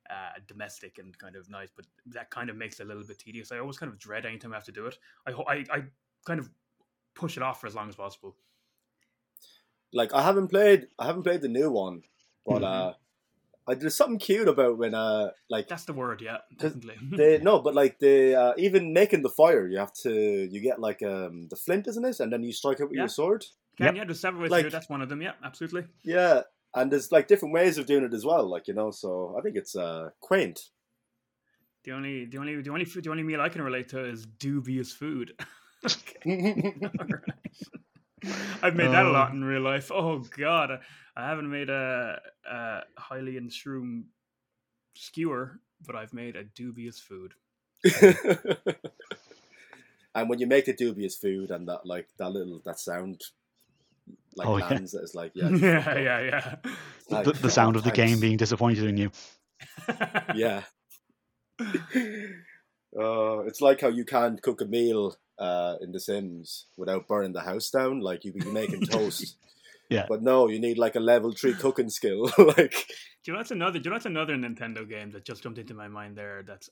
[0.10, 3.20] uh, domestic and kind of nice, but that kind of makes it a little bit
[3.20, 3.51] tedious.
[3.51, 4.97] I always kind of dread anytime I have to do it.
[5.28, 5.84] I I, I
[6.26, 6.49] kind of
[7.16, 8.36] push it off for as long as possible.
[9.91, 12.03] Like I haven't played, I haven't played the new one,
[12.45, 12.89] but Mhm.
[12.89, 12.93] uh,
[13.68, 16.97] I, there's something cute about when uh, like That's the word, yeah, definitely.
[17.18, 20.12] they no, but like they uh, even making the fire, you have to
[20.51, 22.20] you get like um the flint, isn't it?
[22.20, 23.01] And then you strike it with Yeah.
[23.03, 23.45] your sword.
[23.78, 23.95] Can, Yep.
[23.95, 24.72] yeah, there's several ways to Like- do it.
[24.72, 25.22] That's one of them.
[25.22, 25.86] Yeah, absolutely.
[26.03, 26.43] Yeah,
[26.76, 28.49] and there's like different ways of doing it as well.
[28.49, 30.59] Like you know, so I think it's uh quaint.
[31.86, 34.26] The only, the only, the only, food, the only meal I can relate to is
[34.26, 35.32] dubious food.
[38.61, 39.34] I've made that a lot Oh.
[39.34, 39.89] in real life.
[39.91, 40.80] Oh God, I-
[41.15, 44.03] I haven't made a, a Hylian shroom
[44.95, 47.34] skewer, but I've made a dubious food.
[50.15, 53.22] and when you make the dubious food and that like that little that sound
[54.39, 54.69] like Oh, yeah.
[54.69, 56.55] lands, it's like yeah, Yeah, yeah, yeah.
[57.09, 59.11] like, the, the sound of the game being disappointed in you.
[60.35, 60.63] yeah.
[62.97, 67.33] Uh, it's like how you can't cook a meal uh, in The Sims without burning
[67.33, 67.99] the house down.
[67.99, 69.37] Like you could be making toast.
[69.89, 70.05] Yeah.
[70.07, 72.31] But no, you need like a level three cooking skill.
[72.37, 72.87] like
[73.23, 73.79] Do you know that's another?
[73.79, 76.43] Do you know that's another Nintendo game that just jumped into my mind there?
[76.45, 76.69] That's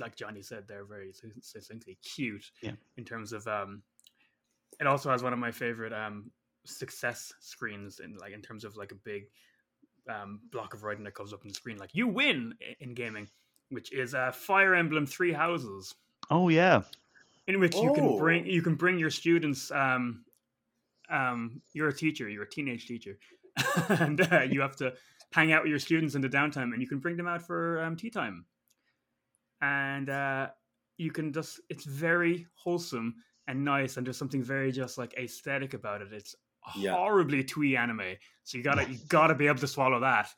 [0.00, 2.44] like Johnny said, they're very succinctly cute.
[2.62, 2.72] Yeah.
[2.96, 3.82] In terms of, um,
[4.80, 6.30] it also has one of my favorite um
[6.68, 9.24] success screens in like in terms of like a big
[10.08, 13.28] um block of writing that comes up on the screen like you win in gaming,
[13.70, 15.94] which is uh, Fire Emblem Three Houses.
[16.30, 16.82] Oh yeah,
[17.46, 18.46] in which you can bring Oh.
[18.46, 20.24] you can bring your students um
[21.10, 23.18] um you're a teacher you're a teenage teacher
[23.88, 24.92] and uh, you have to
[25.32, 27.82] hang out with your students in the downtime and you can bring them out for
[27.82, 28.44] um, tea time
[29.62, 30.48] and uh
[30.98, 33.14] you can just it's very wholesome
[33.46, 36.34] and nice and there's something very just like aesthetic about it it's
[36.76, 36.92] Yeah.
[36.92, 40.28] horribly twee anime so you gotta you gotta be able to swallow that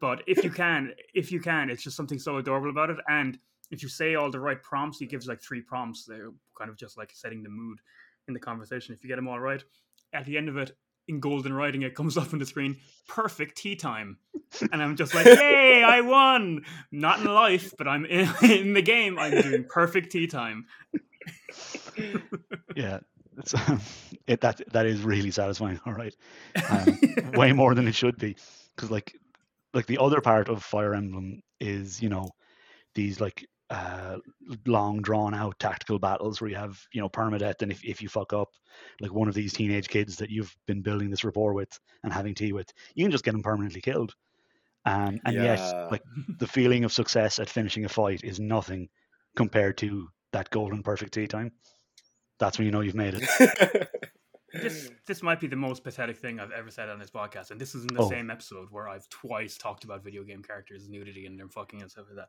[0.00, 3.38] but if you can if you can it's just something so adorable about it and
[3.70, 6.04] if you say all the right prompts, he gives like three prompts.
[6.04, 7.78] They're kind of just like setting the mood
[8.28, 8.94] in the conversation.
[8.94, 9.62] If you get them all right,
[10.12, 10.72] at the end of it,
[11.08, 12.76] in golden writing, it comes up on the screen,
[13.08, 14.18] perfect tea time.
[14.72, 16.64] And I'm just like, yay, I won!
[16.90, 19.18] Not in life, but I'm in, in the game.
[19.18, 20.66] I'm doing perfect tea time.
[22.74, 22.98] yeah.
[23.38, 23.54] It's,
[24.26, 25.80] it that that is really satisfying.
[25.86, 26.14] All right,
[26.68, 28.36] um, way more than it should be,
[28.76, 29.14] because like
[29.74, 32.30] like the other part of Fire Emblem is you know
[32.94, 34.18] these like uh,
[34.66, 38.08] long drawn out tactical battles where you have you know permadeath, and if if you
[38.08, 38.48] fuck up,
[39.00, 42.34] like one of these teenage kids that you've been building this rapport with and having
[42.34, 44.14] tea with, you can just get them permanently killed.
[44.86, 45.40] Um, and Yeah.
[45.40, 46.02] yet, like
[46.38, 48.88] the feeling of success at finishing a fight is nothing
[49.36, 51.52] compared to that golden perfect tea time.
[52.40, 53.88] That's when you know you've made it.
[54.52, 57.60] This this might be the most pathetic thing I've ever said on this podcast, and
[57.60, 58.10] this is in the Oh.
[58.10, 61.88] same episode where I've twice talked about video game characters, nudity, and them fucking and
[61.88, 62.28] stuff like that.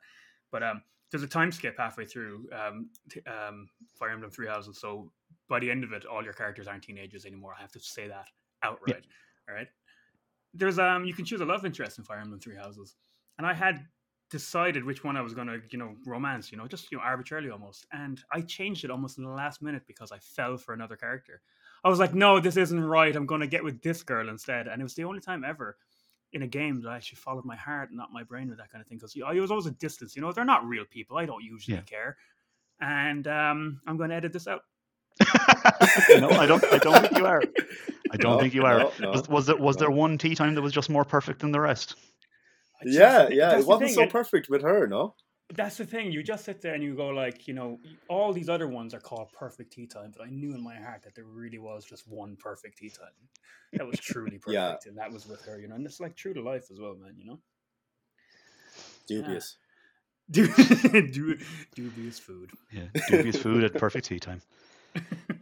[0.51, 4.77] But um, there's a time skip halfway through um, t- um, Fire Emblem Three Houses,
[4.79, 5.11] so
[5.49, 7.55] by the end of it, all your characters aren't teenagers anymore.
[7.57, 8.25] I have to say that
[8.61, 9.03] outright.
[9.49, 9.67] All right.
[10.53, 12.97] There's um, you can choose a love interest in Fire Emblem Three Houses,
[13.39, 13.83] and I had
[14.31, 17.51] decided which one I was gonna, you know, romance, you know, just you know, arbitrarily
[17.51, 20.95] almost, and I changed it almost in the last minute because I fell for another
[20.95, 21.41] character.
[21.83, 23.15] I was like, no, this isn't right.
[23.15, 24.67] I'm going to get with this girl instead.
[24.67, 25.77] And it was the only time ever
[26.31, 28.81] in a game that I actually followed my heart, not my brain with that kind
[28.81, 28.97] of thing.
[28.99, 30.15] Because I was always a distance.
[30.15, 31.17] You know, they're not real people.
[31.17, 31.81] I don't usually Yeah.
[31.81, 32.17] care.
[32.79, 34.61] And um, I'm going to edit this out.
[36.19, 36.63] no, I don't.
[36.71, 37.43] I don't think you are.
[38.11, 38.79] I don't No, think you are.
[38.79, 41.39] no, no, was, was there was there one tea time that was just more perfect
[41.39, 41.95] than the rest?
[42.81, 43.57] I just- yeah, yeah.
[43.59, 45.15] It wasn't thing, so perfect with her, no?
[45.53, 46.11] That's the thing.
[46.13, 48.99] You just sit there and you go like, you know, all these other ones are
[49.01, 52.07] called perfect tea time, but I knew in my heart that there really was just
[52.07, 53.09] one perfect tea time.
[53.73, 54.75] That was truly perfect, Yeah.
[54.89, 55.59] and that was with her.
[55.59, 57.15] You know, and it's like true to life as well, man.
[57.17, 57.39] You know.
[59.07, 59.57] Dubious.
[60.29, 60.47] Du-
[61.11, 61.37] du-
[61.75, 62.51] dubious food.
[62.71, 64.41] Yeah, dubious food at perfect tea time.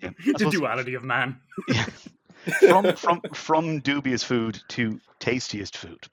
[0.01, 0.09] Yeah.
[0.25, 1.39] The suppose- duality of man.
[1.67, 1.85] Yeah.
[2.59, 6.07] From from from dubious food to tastiest food.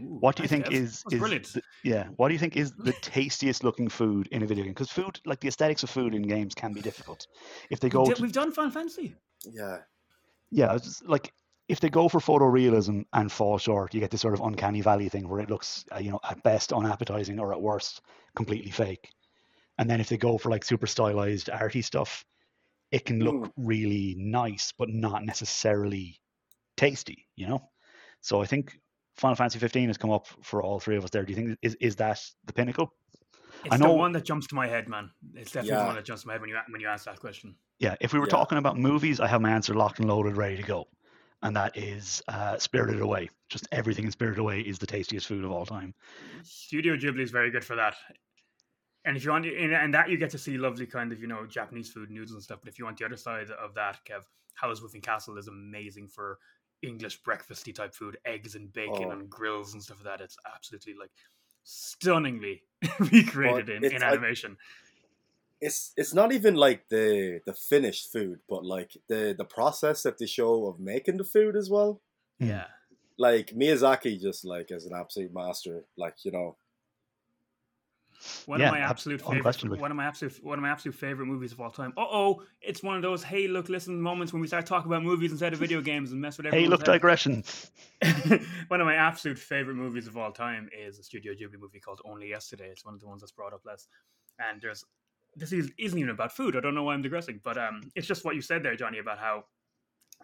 [0.00, 0.72] What do you think Kev.
[0.72, 1.52] is That's is brilliant?
[1.52, 2.04] the- yeah?
[2.16, 4.72] What do you think is the tastiest looking food in a video game?
[4.72, 7.26] Because food, like the aesthetics of food in games, can be difficult.
[7.70, 9.14] If they go, Di- to, We've done Final Fantasy.
[9.44, 9.78] Yeah.
[10.50, 11.32] yeah, it's just like
[11.68, 15.08] if they go for photorealism and fall short, you get this sort of uncanny valley
[15.08, 18.00] thing where it looks, uh, you know, at best unappetizing or at worst
[18.34, 19.10] completely fake.
[19.78, 22.24] And then if they go for like super stylized arty stuff,
[22.90, 26.18] it can look really nice but not necessarily
[26.76, 27.68] tasty, you know.
[28.22, 28.78] So I think
[29.18, 31.24] Final Fantasy 15 has come up for all three of us there.
[31.24, 32.94] Do you think is is that the pinnacle?
[33.64, 35.10] It's I know- the one that jumps to my head, man.
[35.34, 37.18] It's definitely the one that jumps to my head when you when you ask that
[37.18, 37.56] question.
[37.80, 38.30] Yeah, if we were Yeah.
[38.30, 40.88] talking about movies, I have my answer locked and loaded, ready to go,
[41.42, 43.28] and that is uh, Spirited Away.
[43.48, 45.94] Just everything in Spirited Away is the tastiest food of all time.
[46.44, 47.96] Studio Ghibli is very good for that.
[49.04, 51.26] And if you want, in, and that you get to see lovely kind of you
[51.26, 52.60] know Japanese food, noodles and stuff.
[52.62, 54.22] But if you want the other side of that, Kev,
[54.54, 56.38] Howl's Moving Castle is amazing for
[56.82, 59.10] English breakfasty type food, eggs and bacon Oh.
[59.10, 60.24] and grills and stuff like that.
[60.24, 61.10] It's absolutely like
[61.64, 62.62] stunningly
[62.98, 64.56] recreated in, it's in like- animation.
[65.60, 70.18] it's it's not even like the the finished food, but like the the process that
[70.18, 72.00] they show of making the food as well.
[72.40, 72.48] Mm.
[72.48, 72.64] Yeah.
[73.18, 76.56] Like Miyazaki, just like as an absolute master, like you know,
[78.46, 80.94] One Yeah, of my ab- absolute favorite, one of my absolute, one of my absolute
[80.94, 81.92] favorite movies of all time.
[81.96, 85.02] Uh oh, it's one of those hey look listen moments when we start talking about
[85.02, 86.92] movies instead of video games and mess with Hey, everyone's look, head.
[86.92, 87.44] digression.
[88.68, 92.00] one of my absolute favorite movies of all time is a Studio Ghibli movie called
[92.04, 92.68] Only Yesterday.
[92.68, 93.88] It's one of the ones that's brought up less.
[94.38, 94.84] And there's
[95.34, 96.56] this is, isn't even about food.
[96.56, 98.98] I don't know why I'm digressing, but um, it's just what you said there, Johnny,
[98.98, 99.44] about how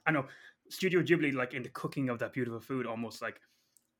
[0.06, 0.26] I know
[0.70, 3.40] Studio Ghibli, like in the cooking of that beautiful food, almost like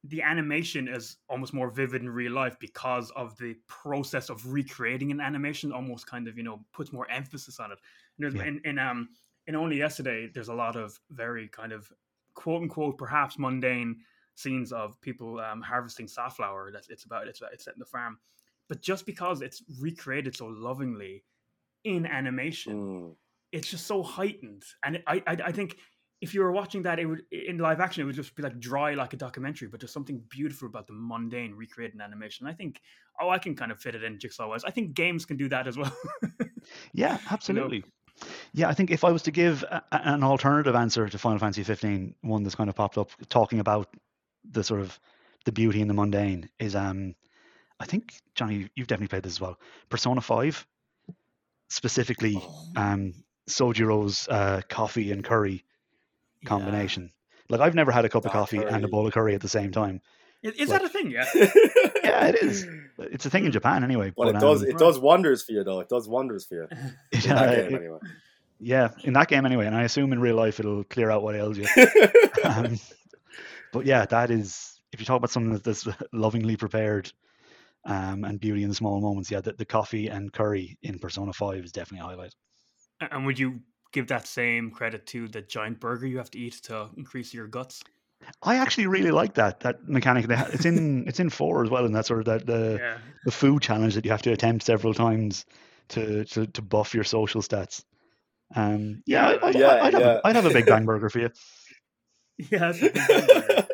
[0.05, 5.11] the animation is almost more vivid in real life because of the process of recreating
[5.11, 5.73] an animation.
[5.73, 7.79] Almost kind of you know puts more emphasis on it.
[8.19, 8.43] And Yeah.
[8.43, 9.11] in, in um
[9.47, 11.93] in Only Yesterday, there's a lot of very kind of
[12.35, 14.05] quote unquote perhaps mundane
[14.37, 16.71] scenes of people um, harvesting safflower.
[16.73, 18.21] That's it's about it's it's set in the farm,
[18.69, 21.25] but just because it's recreated so lovingly
[21.85, 23.17] in animation, mm,
[23.53, 24.65] it's just so heightened.
[24.85, 25.79] And I, I I think
[26.25, 28.59] if you were watching that, it would in live action, it would just be like
[28.59, 29.68] dry like a documentary.
[29.68, 32.47] But there's something beautiful about the mundane recreated in animation.
[32.47, 32.81] I think
[33.20, 34.64] oh, I can kind of fit it in jigsaw wise.
[34.64, 35.95] I think games can do that as well.
[36.95, 37.85] Yeah, absolutely.
[38.55, 41.62] Yeah, I think if I was to give a, an alternative answer to Final Fantasy
[41.62, 43.95] 15, one that's kind of popped up talking about
[44.51, 44.99] the sort of
[45.45, 47.14] the beauty and the mundane is um
[47.79, 49.59] I think Johnny you've definitely played this as well.
[49.91, 50.66] Persona 5
[51.68, 53.12] specifically oh, um
[53.47, 55.64] Sojiro's uh, coffee and curry
[56.45, 56.49] Yeah.
[56.49, 57.11] combination.
[57.49, 59.41] Like I've never had a cup of Dark coffee and a bowl of curry at
[59.41, 60.01] the same time.
[60.43, 61.11] Is, is that a thing?
[61.11, 61.25] Yeah.
[61.35, 62.67] Yeah, it is.
[62.97, 64.13] It's a thing in Japan anyway.
[64.17, 65.81] Well, but, it does um, it does wonders for you though.
[65.81, 66.69] It does wonders for you.
[67.13, 67.99] In yeah, that game, it- anyway.
[68.61, 71.35] yeah, in that game anyway, and I assume in real life it'll clear out what
[71.35, 71.67] ails you.
[72.45, 72.79] um,
[73.73, 77.13] but yeah, that is if you talk about something that's lovingly prepared
[77.85, 79.31] um, and beauty in the small moments.
[79.31, 82.35] Yeah, the, the coffee and curry in Persona Five is definitely a highlight.
[83.01, 83.61] And would you
[83.95, 87.47] give that same credit to the giant burger you have to eat to increase your
[87.47, 87.83] guts?
[88.43, 90.27] I actually really like that that mechanic.
[90.29, 92.99] It's in it's in four as well, and that sort of that the Yeah.
[93.25, 95.47] the food challenge that you have to attempt several times
[95.91, 97.85] to to, to buff your social stats.
[98.55, 100.21] Um, yeah, I, I'd, Yeah, I'd, have yeah.
[100.23, 101.31] A, I'd have a Big Bang Burger for you.
[102.39, 102.59] Yeah.
[102.73, 103.67] that's a big burger.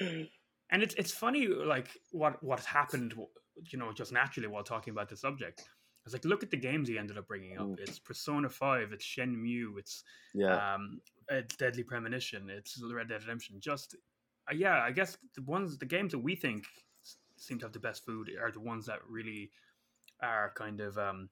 [0.70, 3.14] and it's it's funny like what what happened
[3.70, 5.62] you know just naturally while talking about the subject
[6.06, 7.78] it's like look at the games he ended up bringing up Mm.
[7.80, 10.04] it's persona 5 it's shenmue it's
[10.34, 10.72] yeah.
[10.74, 13.96] um it's deadly premonition it's red dead redemption just
[14.50, 16.64] uh, yeah i guess the ones the games that we think
[17.36, 19.50] seem to have the best food are the ones that really
[20.22, 21.28] are kind of um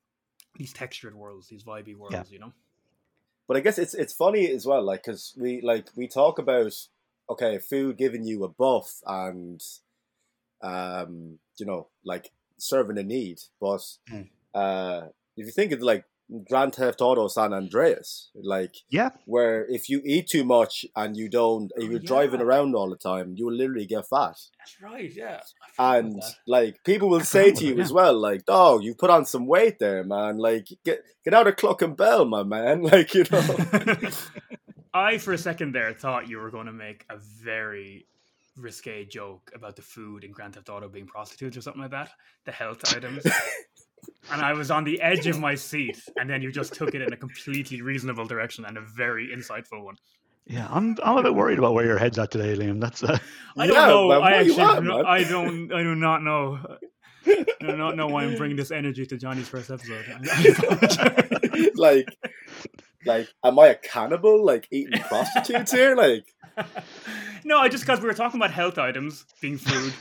[0.56, 2.52] these textured worlds these vibey worlds you know
[3.46, 6.72] But I guess it's it's funny as well, like because we like we talk about
[7.28, 9.60] okay, food giving you a buff and
[10.62, 13.38] um, you know, like serving a need.
[13.60, 14.30] But Mm.
[14.54, 16.04] Uh, if you think of like
[16.48, 21.28] Grand Theft Auto San Andreas, like Yeah, where if you eat too much and you
[21.28, 24.36] don't, if Oh, you're driving around all the time, you will literally get fat.
[24.58, 27.92] that's right yeah I forgot about And like people will say to you about as
[27.92, 30.38] well, like, "Dog, you put on some weight there, man.
[30.38, 32.82] Like, get get out of Cluckin' Bell, my man.
[32.92, 33.56] Like, you know."
[34.94, 38.06] I, for a second there, thought you were going to make a very
[38.56, 42.10] risque joke about the food in Grand Theft Auto being prostitutes or something like that,
[42.44, 43.24] the health items.
[44.32, 47.02] And I was on the edge of my seat, and then you just took it
[47.02, 49.96] in a completely reasonable direction and a very insightful one.
[50.46, 50.66] yeah.
[50.70, 52.80] I'm I'm a bit worried about where your head's at today, Liam.
[52.80, 53.18] That's uh,
[53.56, 54.08] I don't know.
[54.08, 55.06] man, I actually, at, do not- man?
[55.06, 55.72] I don't.
[55.72, 56.58] I do not know.
[57.26, 60.04] I do not know why I'm bringing this energy to Johnny's first episode.
[61.76, 62.08] Like,
[63.06, 64.44] like, am I a cannibal?
[64.44, 65.94] Like eating prostitutes here?
[65.96, 66.24] Like,
[67.44, 69.92] no, I just because we were talking about health items being food,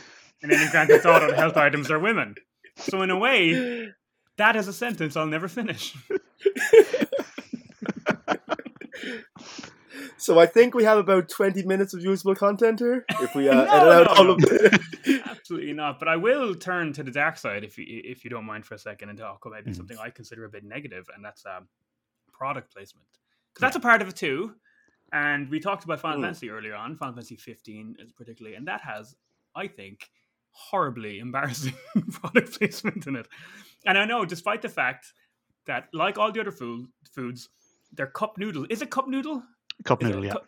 [0.41, 2.35] and then in Grand Theft Auto, the health items are women.
[2.77, 3.89] So in a way,
[4.37, 5.95] that is a sentence I'll never finish.
[10.17, 13.05] so I think we have about twenty minutes of usable content here.
[13.21, 15.99] If we uh, No, edit out no, all of the, Absolutely not.
[15.99, 18.75] But I will turn to the dark side if you if you don't mind for
[18.75, 19.77] a second and talk about maybe Mhm.
[19.77, 21.67] something I consider a bit negative, and that's um,
[22.31, 23.07] product placement
[23.53, 24.53] because that's a part of it too.
[25.11, 26.23] And we talked about Final Mm.
[26.23, 29.15] Fantasy earlier on, Final Fantasy 15 is particularly, and that has,
[29.55, 30.09] I think,
[30.53, 31.73] horribly embarrassing
[32.11, 33.27] product placement in it.
[33.85, 35.13] And I know, despite the fact
[35.65, 37.49] that, like all the other food foods.
[37.95, 39.43] Their cup noodle is it cup noodle?
[39.83, 40.31] Cup Is noodle, yeah.
[40.31, 40.47] cup-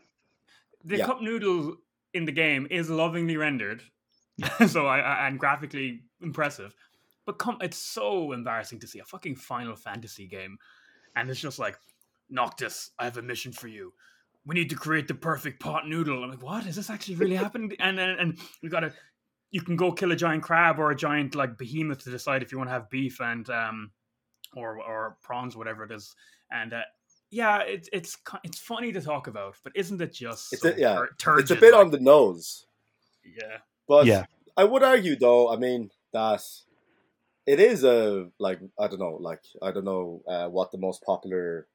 [0.84, 1.06] the Yeah.
[1.06, 1.76] cup noodle
[2.16, 3.84] in the game is lovingly rendered,
[4.68, 6.74] so I, I and graphically impressive.
[7.26, 10.58] But come, it's so embarrassing to see a fucking Final Fantasy game,
[11.16, 11.78] and it's just like,
[12.32, 13.94] Noctis, I have a mission for you.
[14.48, 16.24] We need to create the perfect pot noodle.
[16.24, 17.74] I'm like, what is this actually really happening?
[17.80, 18.92] And and, and you gotta,
[19.56, 22.52] you can go kill a giant crab or a giant like behemoth to decide if
[22.52, 23.78] you want to have beef and um,
[24.60, 26.14] or or prawns, whatever it is.
[26.52, 26.82] And uh,
[27.32, 30.78] yeah, it's it's it's funny to talk about, but isn't it just It's so a-
[30.78, 32.66] yeah, tur- it's a bit like- on the nose.
[33.24, 33.58] yeah.
[33.88, 34.26] But Yeah.
[34.58, 36.44] I would argue, though, I mean that
[37.46, 41.02] it is a like I don't know, like I don't know uh, what the most
[41.12, 41.68] popular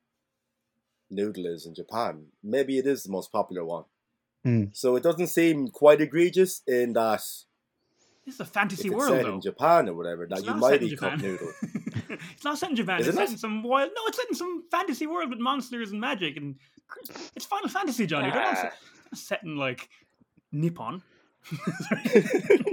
[1.10, 2.26] noodle is in Japan.
[2.42, 3.84] Maybe it is the most popular one.
[4.44, 4.64] Hmm.
[4.72, 7.22] So it doesn't seem quite egregious in that
[8.30, 9.34] This is a if fantasy it's world, set though.
[9.34, 11.52] in Japan or whatever, that It's you not might eat cup noodle.
[12.10, 13.00] it's not set in Japan.
[13.00, 13.32] Is it's it set not?
[13.32, 13.90] in some wild.
[13.94, 16.54] No, it's set in some fantasy world with monsters and magic, and
[17.34, 18.30] it's Final Fantasy, Johnny.
[18.30, 18.60] They're not Ah.
[18.62, 19.88] set, set in like
[20.52, 21.02] Nippon.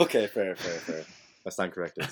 [0.00, 1.04] Okay, fair, fair, fair.
[1.46, 2.06] I stand corrected.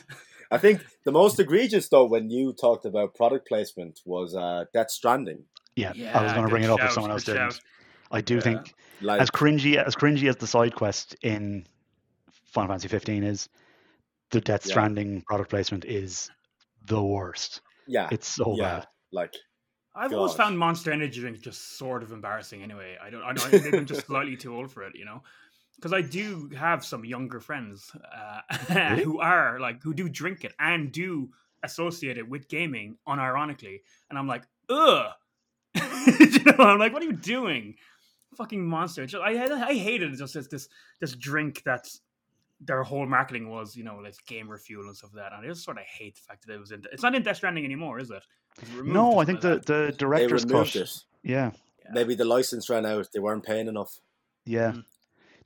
[0.50, 4.90] I think the most egregious though when you talked about product placement was uh, Death
[4.90, 5.44] Stranding.
[5.76, 7.52] Yeah, I was going to bring it up if someone else didn't.
[7.52, 7.60] shout.
[8.10, 8.40] I do Yeah.
[8.40, 11.66] think Like as cringy as cringy as the side quest in
[12.46, 13.48] Final Fantasy 15 is,
[14.30, 14.70] the Death Yeah.
[14.72, 16.30] Stranding product placement is
[16.86, 17.60] the worst.
[17.86, 18.86] yeah, It's so yeah, bad.
[19.12, 19.34] like
[19.94, 22.62] I've always found Monster Energy drink just sort of embarrassing.
[22.62, 23.22] Anyway, I don't.
[23.22, 25.22] I know I think I'm just slightly too old for it, you know.
[25.76, 28.40] Because I do have some younger friends uh,
[28.74, 29.04] Really?
[29.04, 31.30] who are like who do drink it and do
[31.62, 33.80] associate it with gaming, unironically,
[34.10, 35.12] and I'm like, ugh.
[35.74, 37.76] you know, I'm like, what are you doing?
[38.36, 39.06] Fucking monster!
[39.06, 40.16] Just- I I hated it.
[40.18, 40.68] Just this this
[41.00, 41.88] this drink that
[42.60, 45.32] their whole marketing was, you know, like gamer fuel and stuff like that.
[45.36, 46.82] And I just sort of hate the fact that it was in.
[46.92, 48.22] It's not in Death Stranding anymore, is it?
[48.62, 49.66] It's No, or I think the, like that.
[49.66, 50.82] the they director's removed cut.
[50.82, 50.90] it.
[51.22, 51.50] Yeah,
[51.84, 51.90] Yeah.
[51.92, 53.08] Maybe the license ran out.
[53.12, 53.98] They weren't paying enough.
[54.46, 54.72] yeah.
[54.72, 54.84] Mm.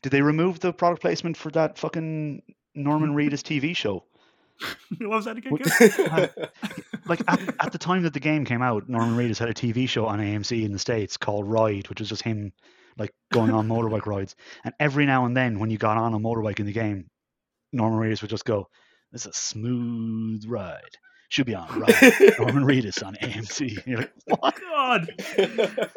[0.02, 2.42] Did they remove the product placement for that fucking
[2.74, 4.04] Norman Reedus TV show?
[4.98, 5.52] what was that again?
[5.52, 6.48] What- Kev?
[7.06, 9.88] Like at, at the time that the game came out, Norman Reedus had a TV
[9.88, 12.52] show on AMC in the States called Ride, which was just him
[13.00, 14.36] like going on motorbike rides.
[14.64, 17.08] And every now and then when you got on a motorbike in the game,
[17.72, 18.68] Norman Reedus would just go,
[19.10, 20.94] This is a smooth ride.
[21.30, 22.12] Should be on ride.
[22.38, 23.76] Norman Reedus on AMC.
[23.78, 24.60] And you're like, what?
[24.60, 25.10] God.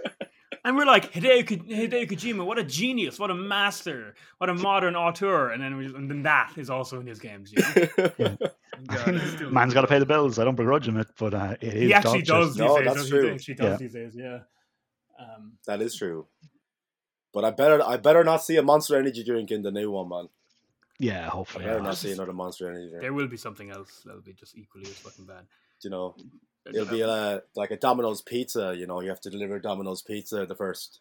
[0.66, 4.54] And we're like Hideo, Ko- Hideo Kojima, what a genius, what a master, what a
[4.54, 7.52] modern auteur, and then we, and then that is also in his games.
[7.52, 7.62] You
[8.18, 8.38] know?
[8.88, 10.40] God, still- Man's got to pay the bills.
[10.40, 11.82] I don't begrudge him it, but uh, it is.
[11.82, 12.60] He actually does shit.
[12.60, 12.86] these No, days.
[12.96, 13.24] that's true.
[13.28, 13.76] He actually does Yeah.
[13.78, 14.14] these days.
[14.16, 14.40] Yeah.
[15.20, 16.28] Um, that is true.
[17.34, 20.10] But I better I better not see a Monster Energy drink in the new one,
[20.10, 20.30] man.
[21.00, 21.30] Yeah, hopefully.
[21.30, 21.66] I hopefully.
[21.66, 21.84] better yeah.
[21.84, 23.02] not see another Monster Energy drink.
[23.02, 25.46] there will be something else that'll be just equally as fucking bad.
[25.82, 26.16] You know,
[26.66, 28.76] it'll be uh, like a Domino's pizza.
[28.78, 31.00] You know, you have to deliver Domino's pizza the first.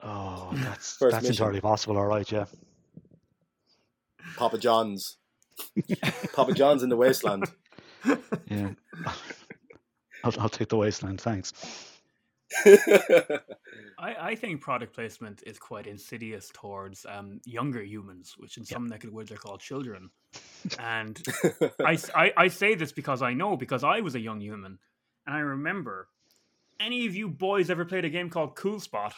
[0.00, 1.42] Oh, that's First that's mission.
[1.42, 1.96] entirely possible.
[1.96, 2.44] All right, yeah.
[4.36, 5.16] Papa John's.
[6.34, 7.46] Papa John's in the wasteland.
[8.46, 8.70] Yeah.
[10.24, 11.20] I'll, I'll take the wasteland.
[11.20, 11.52] Thanks.
[13.98, 18.86] I, I think product placement is quite insidious towards um, younger humans, which in some
[18.86, 20.10] neck of the woods are called children.
[20.78, 21.20] And
[21.84, 21.98] I
[22.36, 24.78] I say this because I know, because I was a young human.
[25.26, 26.06] And I remember,
[26.78, 29.12] any of you boys ever played a game called Cool Spot?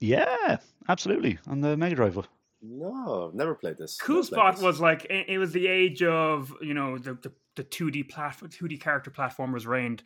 [0.00, 0.58] Yeah,
[0.88, 1.38] absolutely.
[1.48, 2.28] On the Mega Drive.
[2.62, 3.96] no, never played this.
[4.00, 4.62] Cool Never Spot this.
[4.62, 8.50] was like, it, it was the age of, you know, the, the, the 2D platform,
[8.50, 10.02] 2D character platformers reigned.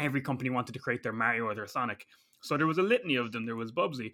[0.00, 2.06] Every company wanted to create their Mario or their Sonic.
[2.42, 3.46] So there was a litany of them.
[3.46, 4.12] There was Bubsy.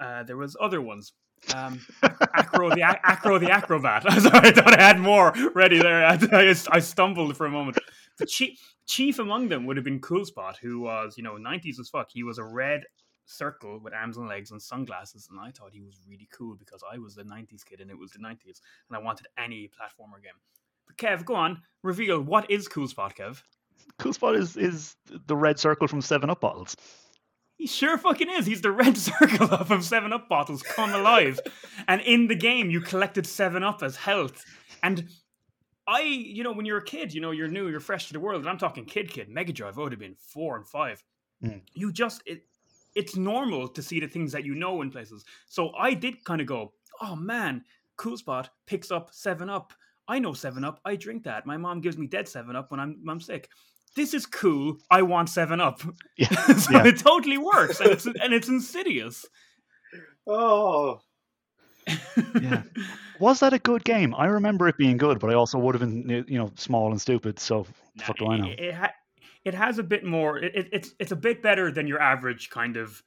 [0.00, 1.12] Uh, there was other ones.
[1.54, 2.82] Um, Aero the
[3.24, 4.02] Aero the Acrobat.
[4.20, 6.04] Sorry, I thought I had more ready there.
[6.06, 7.78] I, I, I stumbled for a moment.
[8.18, 11.80] The chief, chief among them would have been Cool Spot, who was you know 90s
[11.80, 12.10] as fuck.
[12.12, 12.84] He was a red
[13.26, 16.82] circle with arms and legs and sunglasses, and I thought he was really cool because
[16.90, 20.22] I was the 90s kid and it was the 90s, and I wanted any platformer
[20.22, 20.38] game.
[20.86, 23.42] But Kev, go on, reveal what is Cool Spot, Kev.
[23.98, 24.96] Cool Spot is is
[25.26, 26.76] the red circle from Seven Up bottles.
[27.56, 28.46] He sure fucking is.
[28.46, 31.38] He's the red circle up of Seven Up bottles come alive,
[31.86, 34.44] and in the game you collected Seven Up as health.
[34.82, 35.08] And
[35.86, 38.20] I, you know, when you're a kid, you know, you're new, you're fresh to the
[38.20, 39.28] world, and I'm talking kid, kid.
[39.28, 41.02] Mega Drive I would have been four and five.
[41.44, 41.62] Mm.
[41.74, 42.42] You just it,
[42.94, 45.24] it's normal to see the things that you know in places.
[45.46, 47.64] So I did kind of go, oh man,
[47.96, 49.72] Cool Spot picks up Seven Up.
[50.08, 50.80] I know Seven Up.
[50.84, 51.46] I drink that.
[51.46, 53.48] My mom gives me dead Seven Up when I'm I'm sick.
[53.94, 54.78] This is cool.
[54.90, 55.80] I want Seven Up.
[56.16, 56.86] Yeah, so Yeah.
[56.86, 59.24] it totally works, and it's and it's insidious.
[60.26, 61.00] Oh,
[62.40, 62.62] Yeah.
[63.20, 64.14] Was that a good game?
[64.16, 67.00] I remember it being good, but I also would have been you know small and
[67.00, 67.38] stupid.
[67.38, 68.48] So Nah, fuck do I know?
[68.48, 68.94] It, it, ha-
[69.44, 70.38] it has a bit more.
[70.38, 73.00] It, it, it's it's a bit better than your average kind of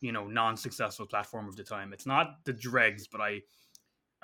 [0.00, 1.92] you know non-successful platform of the time.
[1.92, 3.42] It's not the dregs, but I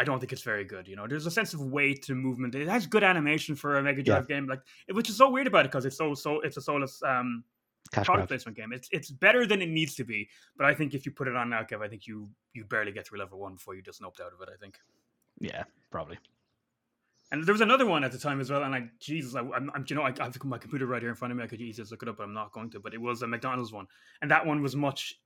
[0.00, 0.88] I don't think it's very good.
[0.88, 2.54] You know, there's a sense of weight to movement.
[2.54, 5.66] It has good animation for a Mega Drive game, like which is so weird about
[5.66, 7.44] it because it's so so it's a soulless um,
[7.92, 8.28] Cash product grab.
[8.28, 8.72] placement game.
[8.72, 10.26] It's it's better than it needs to be,
[10.56, 12.92] but I think if you put it on now, Kev, I think you you barely
[12.92, 14.48] get through level one before you just noped out of it.
[14.50, 14.78] I think.
[15.38, 16.18] Yeah, probably.
[17.30, 19.70] And there was another one at the time as well, and like Jesus, I, I'm,
[19.74, 21.44] I'm you know I, I have my computer right here in front of me.
[21.44, 22.80] I could easily just look it up, but I'm not going to.
[22.80, 23.86] But it was a McDonald's one,
[24.22, 25.20] and that one was much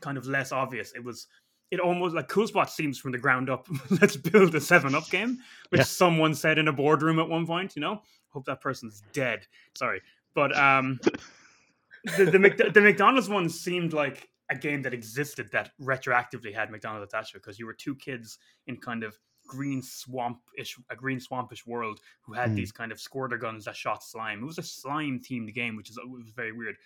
[0.00, 0.92] kind of less obvious.
[0.94, 1.26] It was
[1.72, 3.66] it almost like Cool Spot seems from the ground up.
[4.00, 5.38] Let's build a Seven Up game,
[5.70, 5.84] which Yeah.
[5.84, 7.74] someone said in a boardroom at one point.
[7.74, 9.46] You know, hope that person's dead.
[9.74, 10.00] Sorry,
[10.34, 11.00] but um,
[12.16, 16.70] the the, Mc, the McDonald's one seemed like a game that existed that retroactively had
[16.70, 19.16] McDonald's attached to it because you were two kids in kind of
[19.46, 22.54] green swamp-ish a green swampish world who had Hmm.
[22.56, 24.42] these kind of squirter guns that shot slime.
[24.42, 26.76] It was a slime themed game, which is it was very weird.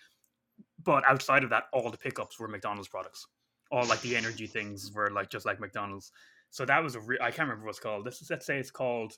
[0.83, 3.27] But outside of that, all the pickups were McDonald's products.
[3.71, 6.11] All like the energy things were like just like McDonald's.
[6.49, 8.05] So that was a re- I can't remember what's called.
[8.05, 9.13] This is, let's say it's called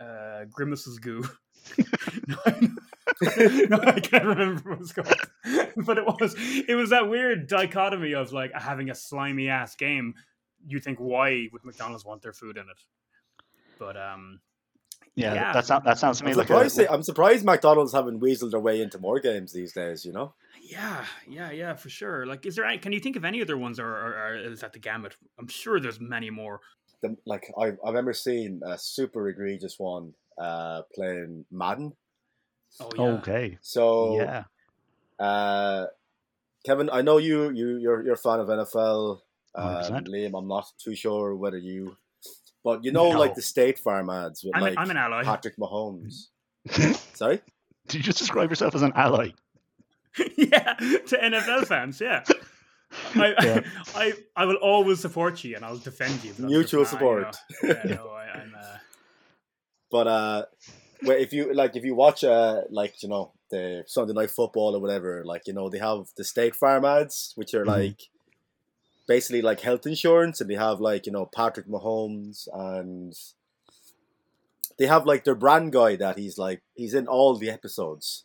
[0.00, 1.22] uh, Grimace's Goo.
[2.26, 2.36] no,
[3.68, 5.14] no, I can't remember what it's called.
[5.84, 10.14] but it was it was that weird dichotomy of like having a slimy ass game.
[10.66, 12.80] You think why would McDonald's want their food in it?
[13.78, 14.40] But um,
[15.16, 15.52] Yeah, Yeah.
[15.52, 18.20] That, sound, that sounds to me I'm like surprised, a, they, I'm surprised McDonald's haven't
[18.20, 20.04] weaseled their way into more games these days.
[20.04, 22.26] You know, yeah, yeah, yeah, for sure.
[22.26, 22.64] Like, is there?
[22.64, 25.16] Any, can you think of any other ones, or, or, or is that the gamut?
[25.38, 26.60] I'm sure there's many more.
[27.02, 31.92] the, like I, I remember seeing a super egregious one uh, playing Madden.
[32.80, 33.58] Oh yeah, okay.
[33.62, 34.44] So Yeah.
[35.18, 35.86] Uh,
[36.64, 39.20] Kevin, I know you you you're you're a fan of NFL.
[39.54, 40.08] Um, 100%.
[40.08, 41.96] Liam, I'm not too sure whether you,
[42.64, 43.18] but you know, No.
[43.18, 45.22] like the State Farm ads with I'm, like an, I'm an ally.
[45.24, 46.28] Patrick Mahomes.
[47.14, 47.40] Sorry,
[47.88, 49.30] Did you just describe yourself as an ally?
[50.36, 52.24] yeah, to NFL fans, yeah.
[53.14, 53.60] I, Yeah.
[53.94, 56.32] I I will always support you and I'll defend you.
[56.38, 57.36] Mutual just- I, support.
[57.62, 58.54] yeah, no, I, I'm.
[58.58, 58.76] Uh,
[59.90, 60.44] but uh,
[61.02, 64.80] if you like if you watch uh like you know the Sunday Night Football or
[64.80, 67.68] whatever, like you know they have the State Farm ads, which are Mhm.
[67.78, 68.00] like
[69.14, 73.14] basically like health insurance, and they have like you know Patrick Mahomes and
[74.78, 78.24] they have like their brand guy that he's like he's in all the episodes,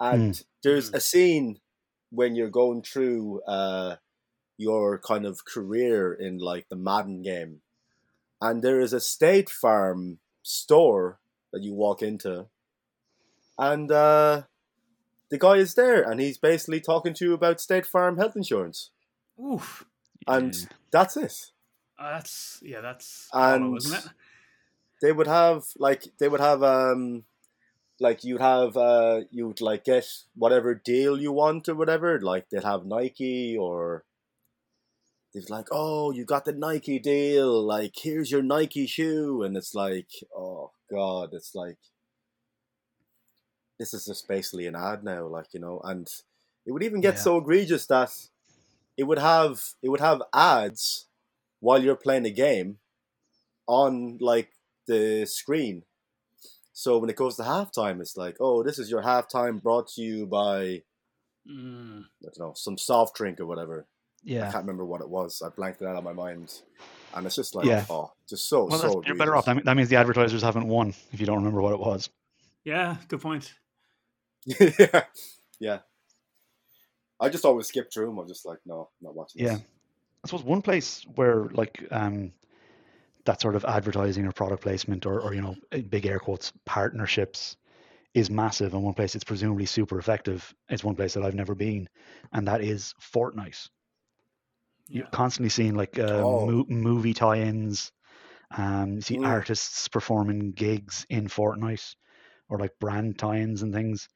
[0.00, 0.94] and there's Mhm.
[0.94, 1.60] a scene
[2.10, 3.96] when you're going through uh
[4.56, 7.62] your kind of career in like the Madden game,
[8.40, 11.18] and there is a State Farm store
[11.52, 12.48] that you walk into,
[13.58, 14.42] and uh,
[15.30, 18.90] the guy is there, and he's basically talking to you about State Farm health insurance,
[19.40, 19.84] oof.
[20.26, 20.66] And Yeah.
[20.90, 21.50] that's it.
[21.98, 24.10] Uh, that's yeah, that's And- hollow, isn't it?
[25.02, 27.24] They would have like they would have um
[28.00, 32.18] like you'd have uh you'd like get whatever deal you want or whatever.
[32.20, 34.04] Like they'd have Nike or
[35.32, 37.62] they'd like, oh, you got the Nike deal.
[37.62, 41.78] Like here's your Nike shoe, and it's like, oh god, it's like
[43.78, 45.26] this is just basically an ad now.
[45.26, 46.08] Like you know, and
[46.66, 47.20] it would even get Yeah.
[47.20, 48.10] so egregious that
[48.96, 51.06] it would have it would have ads
[51.60, 52.78] while you're playing a game
[53.66, 54.50] on like
[54.86, 55.82] the screen.
[56.72, 60.02] So when it goes to halftime, it's like, oh, this is your halftime brought to
[60.02, 60.82] you by
[61.48, 62.04] Mm.
[62.04, 63.86] I don't know some soft drink or whatever.
[64.22, 65.42] Yeah, I can't remember what it was.
[65.44, 66.62] I blanked it out of my mind,
[67.14, 67.84] and it's just like, Yeah.
[67.90, 69.02] oh, just so Well, so.
[69.04, 69.44] you're better off.
[69.44, 72.08] That, that means the advertisers haven't won if you don't remember what it was.
[72.64, 73.52] Yeah, good point.
[74.46, 75.02] yeah,
[75.60, 75.78] yeah.
[77.20, 78.18] I just always skip through them.
[78.18, 79.42] I'm just like, no, not watching.
[79.44, 79.54] Yeah.
[79.54, 79.62] This.
[80.24, 82.32] I suppose one place where like um,
[83.26, 86.52] that sort of advertising or product placement or, or you know eh, big air quotes
[86.64, 87.56] partnerships
[88.14, 90.54] is massive, and one place it's presumably super effective.
[90.68, 91.88] It's one place that I've never been,
[92.32, 93.68] and that is Fortnite.
[94.88, 96.46] You're constantly seeing like uh, Oh.
[96.46, 97.90] mo- movie tie-ins.
[98.50, 99.26] Um, you see Mm.
[99.26, 101.96] artists performing gigs in Fortnite,
[102.48, 104.08] or like brand tie-ins and things.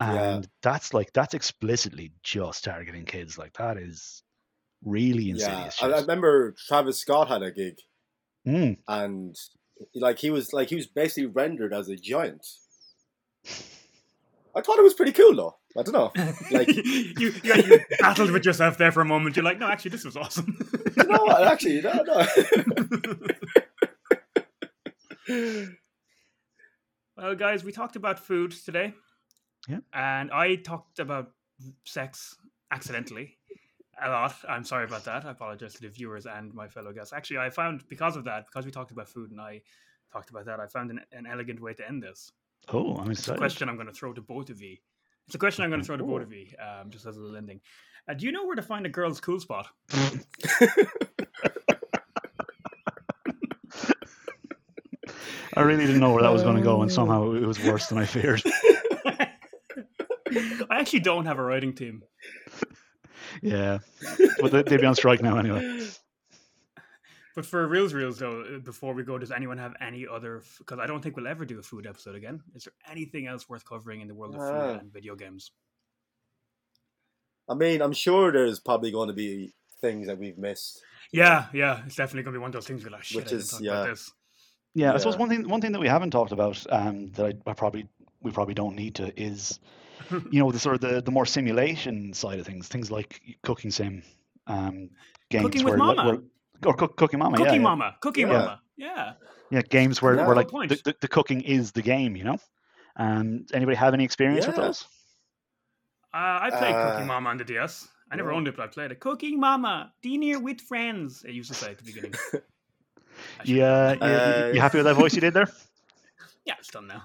[0.00, 0.34] Yeah.
[0.36, 3.36] And that's like that's explicitly just targeting kids.
[3.36, 4.22] Like that is
[4.84, 5.82] really Yeah, insidious.
[5.82, 7.74] I, I remember Travis Scott had a gig,
[8.46, 8.78] Mm.
[8.88, 9.36] and
[9.94, 12.46] like he was like he was basically rendered as a giant.
[14.54, 15.56] I thought it was pretty cool though.
[15.78, 16.12] I don't know.
[16.50, 16.82] Like- you,
[17.18, 19.36] you, you battled with yourself there for a moment.
[19.36, 20.56] You're like, no, actually, this was awesome.
[20.96, 21.46] You know what?
[21.46, 22.26] Actually, no, no.
[27.16, 28.94] well, guys, we talked about food today.
[29.70, 29.78] Yeah.
[29.92, 31.30] And I talked about
[31.84, 32.36] sex
[32.70, 33.36] accidentally
[34.02, 34.34] a lot.
[34.48, 35.24] I'm sorry about that.
[35.24, 37.12] I apologize to the viewers and my fellow guests.
[37.12, 39.62] Actually, I found because of that, because we talked about food and I
[40.12, 42.32] talked about that, I found an, an elegant way to end this.
[42.72, 43.38] Oh, I'm It's a excited.
[43.38, 44.76] question I'm going to throw to both of you.
[45.26, 47.20] It's a question I'm going to throw to both of you, um, just as a
[47.20, 47.60] little ending.
[48.08, 49.68] Uh, do you know where to find a girl's cool spot?
[55.54, 57.86] I really didn't know where that was going to go, and somehow it was worse
[57.88, 58.42] than I feared.
[60.80, 62.02] I actually don't have a writing team.
[63.42, 63.78] Yeah,
[64.40, 65.86] but they- they'd be on strike now anyway.
[67.36, 70.42] But for reals, reals though, uh, before we go, does anyone have any other?
[70.58, 72.40] Because I don't think we'll ever do a food episode again.
[72.56, 74.78] Is there anything else worth covering in the world of food Ah.
[74.80, 75.52] and video games?
[77.48, 80.82] I mean, I'm sure there's probably going to be things that we've missed.
[81.12, 82.82] Yeah, yeah, it's definitely gonna be one of those things.
[82.84, 83.72] We're like, shit, Which I didn't is- talk yeah.
[83.82, 84.10] about this.
[84.74, 87.50] Yeah, I suppose one thing one thing that we haven't talked about um, that I,
[87.50, 87.86] I probably
[88.22, 89.60] we probably don't need to is
[90.30, 93.70] you know the sort of the, the more simulation side of things, things like cooking
[93.70, 94.02] sim,
[94.46, 94.90] um,
[95.30, 96.10] games Cooking with where, like, Mama.
[96.10, 96.22] where-
[96.66, 97.62] or cook, cooking mama, Cooking yeah, yeah.
[97.62, 98.26] Mama, Cookie Yeah.
[98.26, 99.12] Mama, yeah.
[99.50, 100.26] yeah, games where, Yeah.
[100.26, 102.36] where like the, the, the cooking is the game, you know.
[102.96, 104.84] Um, anybody have any experience with those?
[106.12, 107.88] Uh, I played Cookie Uh, Mama on the DS.
[108.12, 108.36] I never yeah.
[108.36, 109.00] owned it, but I played it.
[109.00, 111.24] Cooking Mama, dinner with friends.
[111.24, 112.12] It used to say at the beginning.
[112.34, 112.40] I
[113.44, 115.48] Yeah, you, Uh, you happy with that voice you did there?
[116.44, 117.04] yeah, it's done now.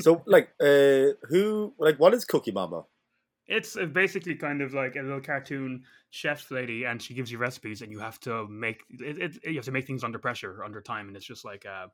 [0.00, 2.84] So, like, uh, who, like, what is Cookie Mama?
[3.46, 7.38] It's uh, basically kind of like a little cartoon chef lady, and she gives you
[7.38, 10.62] recipes, and you have to make it, it, you have to make things under pressure,
[10.64, 11.86] under time, and it's just like uh,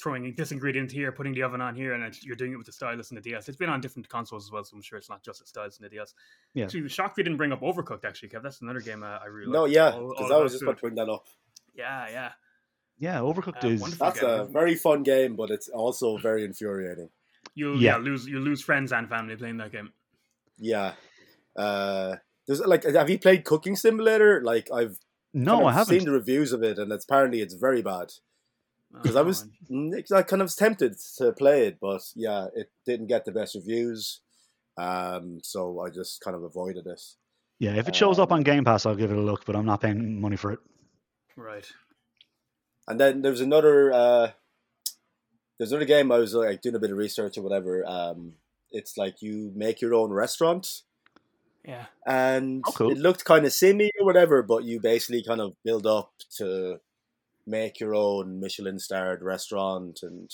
[0.00, 2.66] throwing this ingredient here, putting the oven on here, and it's, you're doing it with
[2.66, 3.48] the stylus and the DS.
[3.48, 5.78] It's been on different consoles as well, so I'm sure it's not just the stylus
[5.78, 6.14] and the DS.
[6.52, 6.64] Yeah.
[6.64, 8.04] Actually, shocked we didn't bring up Overcooked.
[8.04, 10.50] Actually, Kev, that's another game uh, I really No, yeah, because all I was about
[10.50, 11.26] just about to bring that up.
[11.74, 12.32] Yeah, yeah.
[12.98, 13.98] Yeah, Overcooked Uh, is.
[13.98, 14.42] That's Okay.
[14.42, 17.08] a very fun game, but it's also very infuriating.
[17.54, 17.96] You'll Yeah.
[17.98, 18.02] yeah.
[18.02, 19.92] lose you lose friends and family playing that game.
[20.58, 20.94] Yeah.
[21.56, 24.42] Uh, there's like, have you played Cooking Simulator?
[24.42, 24.98] Like, I've
[25.32, 25.98] no, kind I haven't.
[26.00, 28.12] seen the reviews of it, and it's apparently it's very bad.
[28.92, 32.02] Because I Oh, was, and- mm, I kind of was tempted to play it, but
[32.14, 34.20] yeah, it didn't get the best reviews.
[34.76, 37.00] Um, so I just kind of avoided it.
[37.58, 39.56] Yeah, if it shows up Um, on Game Pass, I'll give it a look, but
[39.56, 40.58] I'm not paying money for it.
[41.36, 41.66] right.
[42.86, 44.30] And then there's another, uh,
[45.58, 47.84] there's another game I was like doing a bit of research or whatever.
[47.86, 48.34] Um,
[48.70, 50.82] it's like you make your own restaurant.
[51.64, 51.86] Yeah.
[52.06, 52.90] and Oh, cool.
[52.90, 56.80] it looked kind of simmy or whatever, but you basically kind of build up to
[57.46, 60.30] make your own Michelin starred restaurant, and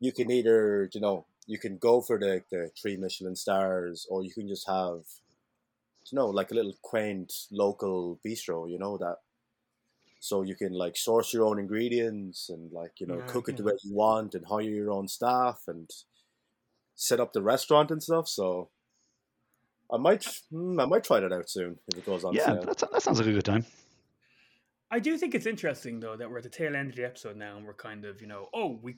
[0.00, 4.22] you can either you know you can go for the, the three Michelin stars, or
[4.22, 5.04] you can just have
[6.10, 9.18] you know like a little quaint local bistro, you know that.
[10.24, 13.58] So you can like source your own ingredients and like you know Yeah, cook it
[13.58, 15.90] the way you want and hire your own staff and
[16.94, 18.26] set up the restaurant and stuff.
[18.26, 18.70] So
[19.92, 22.64] I might, hmm, I might try that out soon if it goes on Yeah, sale.
[22.64, 23.66] that's, that sounds like a good time.
[24.90, 27.36] I do think it's interesting though that we're at the tail end of the episode
[27.36, 28.96] now, and we're kind of you know, oh, we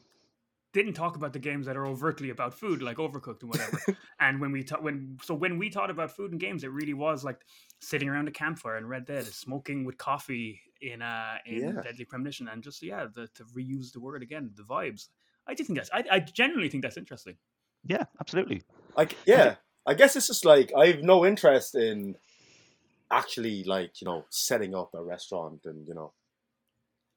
[0.77, 3.79] didn't talk about the games that are overtly about food, like Overcooked and whatever.
[4.21, 6.93] and when we ta- when so when we thought about food and games, it really
[6.93, 7.41] was like
[7.81, 11.83] sitting around a campfire in Red Dead, smoking with coffee in uh in Yeah.
[11.83, 15.09] Deadly Premonition, and just yeah, the, to reuse the word again, the vibes.
[15.49, 17.37] I do think that's I, I genuinely think that's interesting.
[17.85, 18.63] Yeah, absolutely.
[18.97, 19.57] Like, yeah,
[19.87, 22.17] I guess it's just like I have no interest in
[23.11, 26.13] actually like you know setting up a restaurant and you know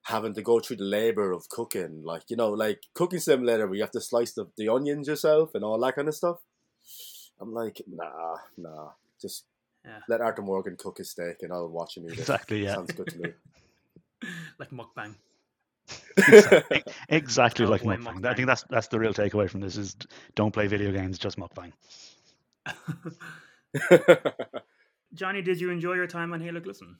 [0.10, 2.03] having to go through the labor of cooking.
[2.03, 5.56] Like you know, like cooking simulator where you have to slice the, the onions yourself
[5.56, 6.38] and all that kind of stuff.
[7.40, 8.90] I'm like, nah, nah,
[9.22, 9.45] just
[9.86, 9.99] Yeah.
[10.10, 12.19] let Arthur Morgan cook his steak and I'll watch him eat it.
[12.19, 12.76] Exactly, yeah.
[12.76, 13.30] Sounds good to me.
[14.60, 15.15] like mukbang.
[16.18, 18.26] exactly, exactly like Cowboy mukbang.
[18.26, 19.95] I think that's that's the real takeaway from this is
[20.36, 21.72] don't play video games, just mukbang.
[25.14, 26.98] Johnny, did you enjoy your time on Halo Glisten?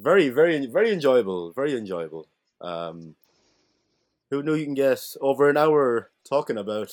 [0.00, 1.52] Very, very, very enjoyable.
[1.52, 2.26] Very enjoyable.
[2.60, 3.14] Um,
[4.30, 6.92] who knew you can get over an hour talking about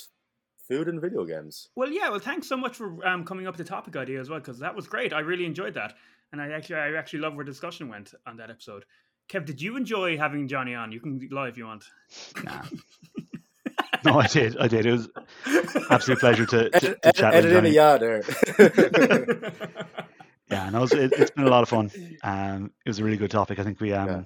[0.67, 1.69] food and video games?
[1.75, 2.09] Well, yeah.
[2.09, 4.59] Well, thanks so much for um, coming up with the topic idea as well, because
[4.59, 5.13] that was great.
[5.13, 5.93] I really enjoyed that,
[6.31, 8.85] and I actually, I actually love where discussion went on that episode.
[9.29, 10.91] Kev, did you enjoy having Johnny on?
[10.91, 11.83] You can lie if you want.
[12.43, 12.63] Nah.
[14.05, 14.57] no, I did.
[14.57, 14.85] I did.
[14.85, 15.09] It was
[15.89, 17.71] absolute pleasure to, to, Edit, to chat with edit in a Johnny.
[17.71, 18.23] yeah there.
[20.49, 21.91] Yeah, no, it was, it, it's been a lot of fun.
[22.23, 23.59] Um, it was a really good topic.
[23.59, 24.23] I think we um Yeah.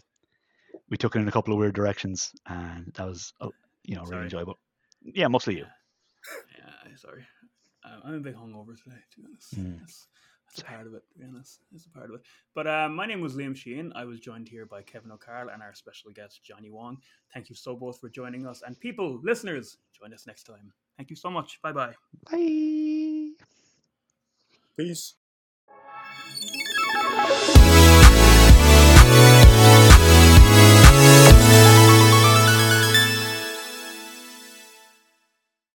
[0.89, 3.49] we took it in a couple of weird directions, and that was uh,
[3.83, 4.23] you know really Sorry.
[4.23, 4.59] enjoyable.
[5.03, 5.65] Yeah, mostly you.
[6.57, 7.25] yeah, sorry.
[7.83, 9.59] Um, I'm a bit hungover today, to be honest.
[9.59, 9.79] Mm.
[9.79, 10.07] That's,
[10.47, 11.61] that's a part of it, to be honest.
[11.71, 12.21] That's a part of it.
[12.53, 13.91] But uh, my name was Liam Sheehan.
[13.95, 16.97] I was joined here by Kevin O'Carroll and our special guest, Johnny Wong.
[17.33, 18.61] Thank you so both for joining us.
[18.65, 20.71] And people, listeners, join us next time.
[20.97, 21.59] Thank you so much.
[21.61, 21.93] Bye bye.
[22.29, 23.31] Bye.
[24.77, 25.15] Peace.